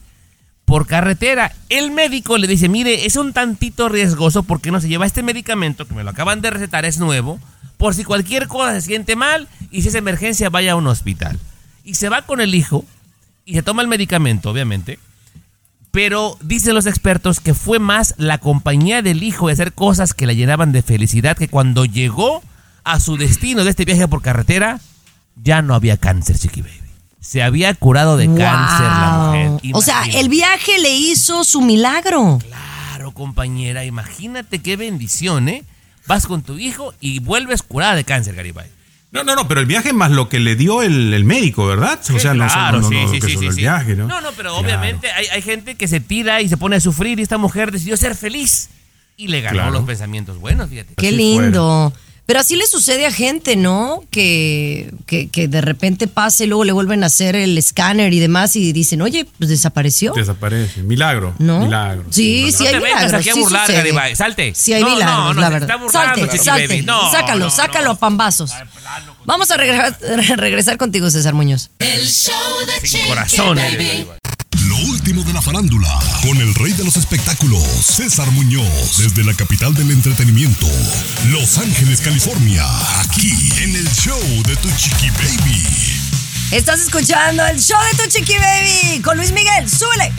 [0.63, 1.55] por carretera.
[1.69, 5.87] El médico le dice, mire, es un tantito riesgoso porque no se lleva este medicamento,
[5.87, 7.39] que me lo acaban de recetar, es nuevo,
[7.77, 11.39] por si cualquier cosa se siente mal y si es emergencia vaya a un hospital.
[11.83, 12.85] Y se va con el hijo
[13.43, 14.99] y se toma el medicamento, obviamente.
[15.89, 20.27] Pero dicen los expertos que fue más la compañía del hijo de hacer cosas que
[20.27, 22.43] la llenaban de felicidad que cuando llegó
[22.93, 24.79] a su destino de este viaje por carretera,
[25.35, 26.73] ya no había cáncer, Chiqui Baby.
[27.19, 29.21] Se había curado de cáncer la
[29.57, 29.71] mujer.
[29.73, 32.39] O sea, el viaje le hizo su milagro.
[32.47, 35.63] Claro, compañera, imagínate qué bendición, ¿eh?
[36.07, 38.67] Vas con tu hijo y vuelves curada de cáncer, Garibay.
[39.11, 41.99] No, no, no, pero el viaje más lo que le dio el, el médico, ¿verdad?
[42.13, 43.95] o sea, no claro, solo, no, sí, no, sí, que sí, solo sí, el viaje,
[43.95, 44.07] ¿no?
[44.07, 44.57] No, no, pero Claro.
[44.65, 47.71] obviamente hay, hay gente que se tira y se pone a sufrir y esta mujer
[47.71, 48.69] decidió ser feliz
[49.17, 49.71] y le ganó Claro.
[49.71, 50.93] los pensamientos buenos, fíjate.
[50.95, 51.91] Qué lindo.
[52.27, 54.03] Pero así le sucede a gente, ¿no?
[54.11, 58.55] Que, que, que de repente pase, luego le vuelven a hacer el escáner y demás
[58.57, 60.11] y dicen, oye, pues desapareció.
[60.13, 60.83] Desaparece.
[60.83, 61.33] Milagro.
[61.39, 61.61] ¿No?
[61.61, 62.03] Milagro.
[62.09, 63.13] Sí, sí no hay te milagros.
[63.13, 63.77] aquí a sí burlar, sucede.
[63.77, 64.15] Garibay.
[64.17, 64.53] Salte.
[64.53, 65.69] Sí hay No, no, milagros, no, la se verdad.
[65.69, 66.67] está burlando, salte, Chiqui salte.
[66.67, 66.81] Baby.
[66.85, 68.51] No, sácalo, no, sácalo a pambazos.
[69.25, 69.97] Vamos a regresar,
[70.37, 71.69] regresar contigo, César Muñoz.
[71.79, 72.33] El show
[72.67, 74.05] de Chiqui corazón, Baby.
[74.77, 75.87] Lo último de la farándula,
[76.21, 80.67] con el rey de los espectáculos, César Muñoz, desde la capital del entretenimiento,
[81.29, 82.63] Los Ángeles, California,
[82.99, 85.63] aquí en el show de Tu Chiqui Baby.
[86.51, 89.69] Estás escuchando el show de Tu Chiqui Baby con Luis Miguel.
[89.69, 90.11] ¡Súbele!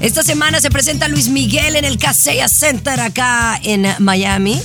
[0.00, 4.60] Esta semana se presenta Luis Miguel en el Casella Center acá en Miami.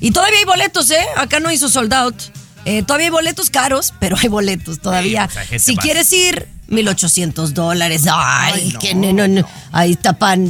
[0.00, 1.06] Y todavía hay boletos, ¿eh?
[1.16, 2.16] Acá no hizo sold out.
[2.64, 5.26] Eh, todavía hay boletos caros, pero hay boletos todavía.
[5.26, 8.06] Sí, o sea, gente si quieres ir, 1800 dólares.
[8.10, 9.46] Ay, que no, no, no.
[9.72, 10.40] Ahí está para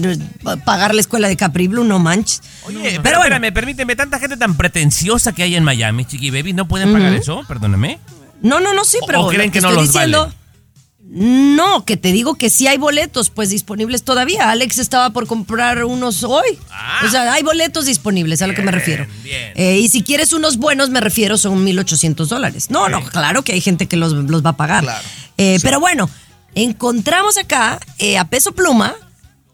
[0.64, 2.42] pagar la escuela de Capri Blue, no manches.
[2.64, 6.52] Oye, pero bueno, espérame, permíteme, tanta gente tan pretenciosa que hay en Miami, Chiqui Baby,
[6.52, 7.42] ¿no pueden pagar eso?
[7.48, 7.98] Perdóname.
[8.42, 9.22] No, no, no, sí, ¿O- pero.
[9.26, 10.34] o creen que no los diciendo, vale?
[11.12, 14.48] No, que te digo que sí hay boletos, pues disponibles todavía.
[14.50, 16.56] Alex estaba por comprar unos hoy.
[16.70, 17.02] Ah.
[17.04, 19.08] O sea, hay boletos disponibles, a lo que me refiero.
[19.24, 22.70] Eh, y si quieres unos buenos, me refiero, son 1,800 dólares.
[22.70, 24.84] No, no, claro que hay gente que los, los va a pagar.
[25.36, 26.08] Eh, Pero bueno,
[26.54, 28.94] encontramos acá eh, a Peso Pluma,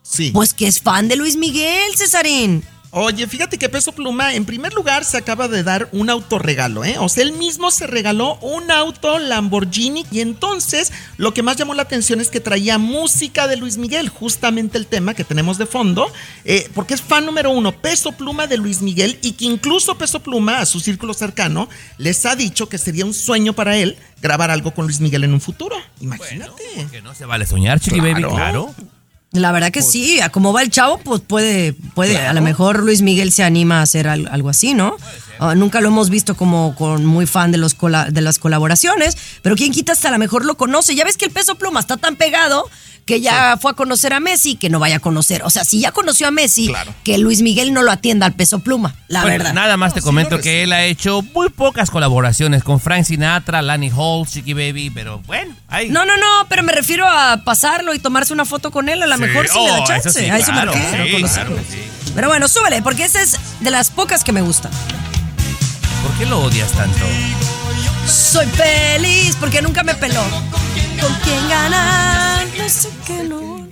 [0.03, 0.31] Sí.
[0.33, 2.63] pues que es fan de Luis Miguel, Cesarín.
[2.99, 6.97] Oye, fíjate que Peso Pluma, en primer lugar, se acaba de dar un autorregalo, ¿eh?
[6.99, 11.75] O sea, él mismo se regaló un auto Lamborghini y entonces lo que más llamó
[11.75, 15.67] la atención es que traía música de Luis Miguel, justamente el tema que tenemos de
[15.67, 16.11] fondo,
[16.47, 20.21] eh, porque es fan número uno, Peso Pluma de Luis Miguel y que incluso Peso
[20.21, 21.69] Pluma, a su círculo cercano,
[21.99, 25.35] les ha dicho que sería un sueño para él grabar algo con Luis Miguel en
[25.35, 25.77] un futuro.
[26.01, 26.63] Imagínate.
[26.91, 28.75] Que no se vale soñar, Chiqui Baby, Claro.
[29.37, 32.83] La verdad que sí, a como va el chavo, pues puede, puede, a lo mejor
[32.83, 34.97] Luis Miguel se anima a hacer al- algo así, ¿no?
[35.39, 37.77] Ah, nunca lo hemos visto como con muy fan de, los
[38.11, 40.95] de las colaboraciones, pero quien quita hasta a lo mejor lo conoce.
[40.95, 42.65] Ya ves que el peso pluma está tan pegado
[43.07, 45.43] que ya fue a conocer a Messi, que no vaya a conocer.
[45.45, 46.73] O sea, si ya conoció a Messi,
[47.05, 49.55] que Luis Miguel no lo atienda al peso pluma, la Bueno, verdad.
[49.55, 53.93] Nada más te comento que él ha hecho muy pocas colaboraciones con Frank Sinatra, Lani
[53.97, 55.89] Hall, Chiqui Baby, pero bueno, ahí.
[55.89, 59.07] No, no, no, pero me refiero a pasarlo y tomarse una foto con él, a
[59.07, 59.21] lo Sí.
[59.23, 60.09] mejor sí le Oh, da chance.
[60.09, 61.57] eso sí, a eso claro, me refiero, claro.
[62.15, 64.73] Pero bueno, súbele, porque esa es de las pocas que me gustan.
[66.03, 67.07] ¿Por qué lo odias tanto?
[68.07, 70.23] Soy feliz porque nunca me peló.
[71.01, 72.47] ¿Con quién ganar?
[72.57, 73.67] No sé qué no.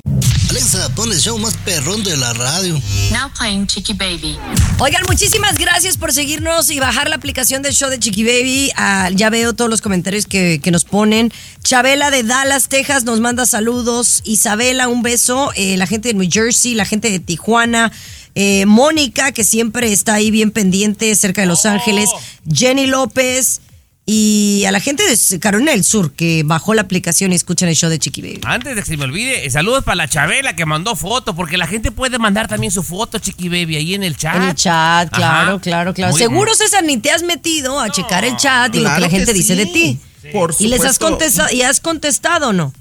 [0.51, 2.75] Alexa, pon el show más perrón de la radio.
[3.13, 4.37] Now playing Chicky Baby.
[4.79, 8.73] Oigan, muchísimas gracias por seguirnos y bajar la aplicación del show de Chiqui Baby.
[8.77, 11.33] Ah, ya veo todos los comentarios que, que nos ponen.
[11.63, 14.21] Chabela de Dallas, Texas, nos manda saludos.
[14.25, 15.51] Isabela, un beso.
[15.55, 17.93] Eh, la gente de New Jersey, la gente de Tijuana.
[18.35, 22.11] Eh, Mónica, que siempre está ahí bien pendiente, cerca de Los Ángeles.
[22.53, 23.61] Jenny López.
[24.07, 27.75] Y a la gente de Carolina del Sur que bajó la aplicación y escuchan el
[27.75, 28.41] show de Chiqui Baby.
[28.45, 31.57] Antes de que se me olvide, eh, saludos para la Chabela que mandó foto, porque
[31.57, 34.37] la gente puede mandar también su foto, Chiqui Baby, ahí en el chat.
[34.37, 35.61] En el chat, claro, Ajá.
[35.61, 36.13] claro, claro.
[36.13, 36.57] Muy Seguro, bien.
[36.57, 39.39] César, ni te has metido a checar el chat y lo que la gente que
[39.39, 39.73] dice de sí.
[39.73, 40.01] ti.
[40.33, 41.09] Por y les has supuesto.
[41.09, 42.73] contestado, y has contestado, o ¿no?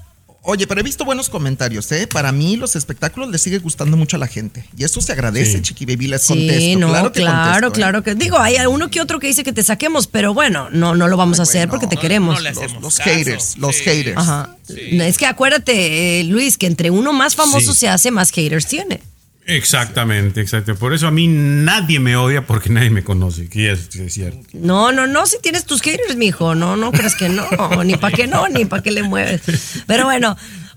[0.46, 2.06] Oye, pero he visto buenos comentarios, ¿eh?
[2.06, 4.64] Para mí los espectáculos les sigue gustando mucho a la gente.
[4.76, 5.62] Y eso se agradece, Sí.
[5.62, 6.78] Chiqui Baby, les Sí, contesto.
[6.80, 7.72] no, claro claro, ¿eh?
[7.72, 8.14] claro que.
[8.14, 11.16] Digo, hay uno que otro que dice que te saquemos, pero bueno, no, no lo
[11.16, 12.42] vamos a hacer porque te queremos.
[12.42, 14.18] Los, los haters, los haters.
[14.18, 14.56] Ajá.
[14.68, 17.80] Es que acuérdate, eh, Luis, que entre uno más famoso Sí.
[17.80, 19.00] se hace, más haters tiene.
[19.46, 20.74] Exactamente, exacto.
[20.74, 24.40] Por eso a mí nadie me odia porque nadie me conoce, que es, es cierto.
[24.52, 26.54] No, no, no, si tienes tus haters, mijo.
[26.54, 27.44] No, no crees que no.
[27.84, 29.42] Ni para qué no, ni para qué le mueves.
[29.86, 30.36] Pero bueno.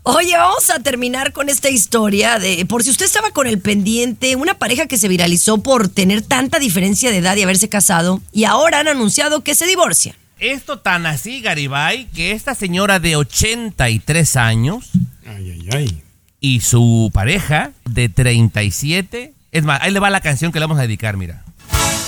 [0.10, 4.38] Oye, vamos a terminar con esta historia de, por si usted estaba con el pendiente,
[4.38, 8.46] una pareja que se viralizó por tener tanta diferencia de edad y haberse casado y
[8.46, 10.16] ahora han anunciado que se divorcian.
[10.40, 14.92] Esto tan así, Garibay, que esta señora de 83 años
[16.40, 20.80] y su pareja de 37, es más, ahí le va la canción que le vamos
[20.80, 21.44] a dedicar, mira.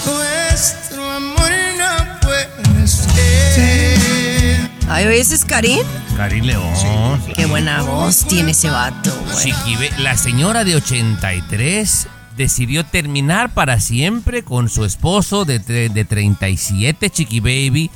[0.06, 4.70] Nuestro amor no puede ser.
[4.90, 5.80] Ay, oye, ¿ese es Karim?
[6.18, 7.22] Karim León.
[7.36, 9.38] Qué buena voz tiene ese vato, güey.
[9.52, 16.06] Chiquibe- la señora de 83 decidió terminar para siempre con su esposo de, tre- de
[16.06, 17.92] 37, Chiqui Baby,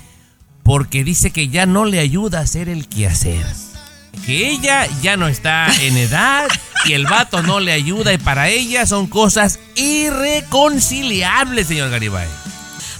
[0.64, 3.46] porque dice que ya no le ayuda a hacer el quehacer.
[4.26, 6.48] Que ella ya no está en edad
[6.86, 12.28] y el vato no le ayuda y para ella son cosas irreconciliables, señor Garibay.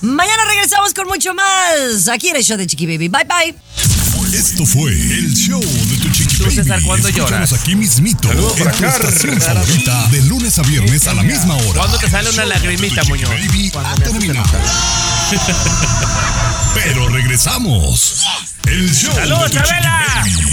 [0.02, 3.08] Mañana regresamos con mucho más aquí en el show de Chiqui Baby.
[3.08, 3.56] Bye bye.
[4.38, 6.84] Esto fue el show de tu chiqui Tú, César, baby.
[6.86, 7.54] ¿cuándo lloras?
[7.54, 11.80] aquí mismito Saludos en tu estación favorita de lunes a viernes a la misma hora.
[11.82, 13.30] ¿Cuándo te sale una lagrimita, Muñoz?
[13.30, 14.50] baby ha terminado.
[16.74, 18.26] Pero regresamos.
[18.66, 20.24] El show ¡Saludos, de tu chiqui Chabela!
[20.24, 20.53] baby.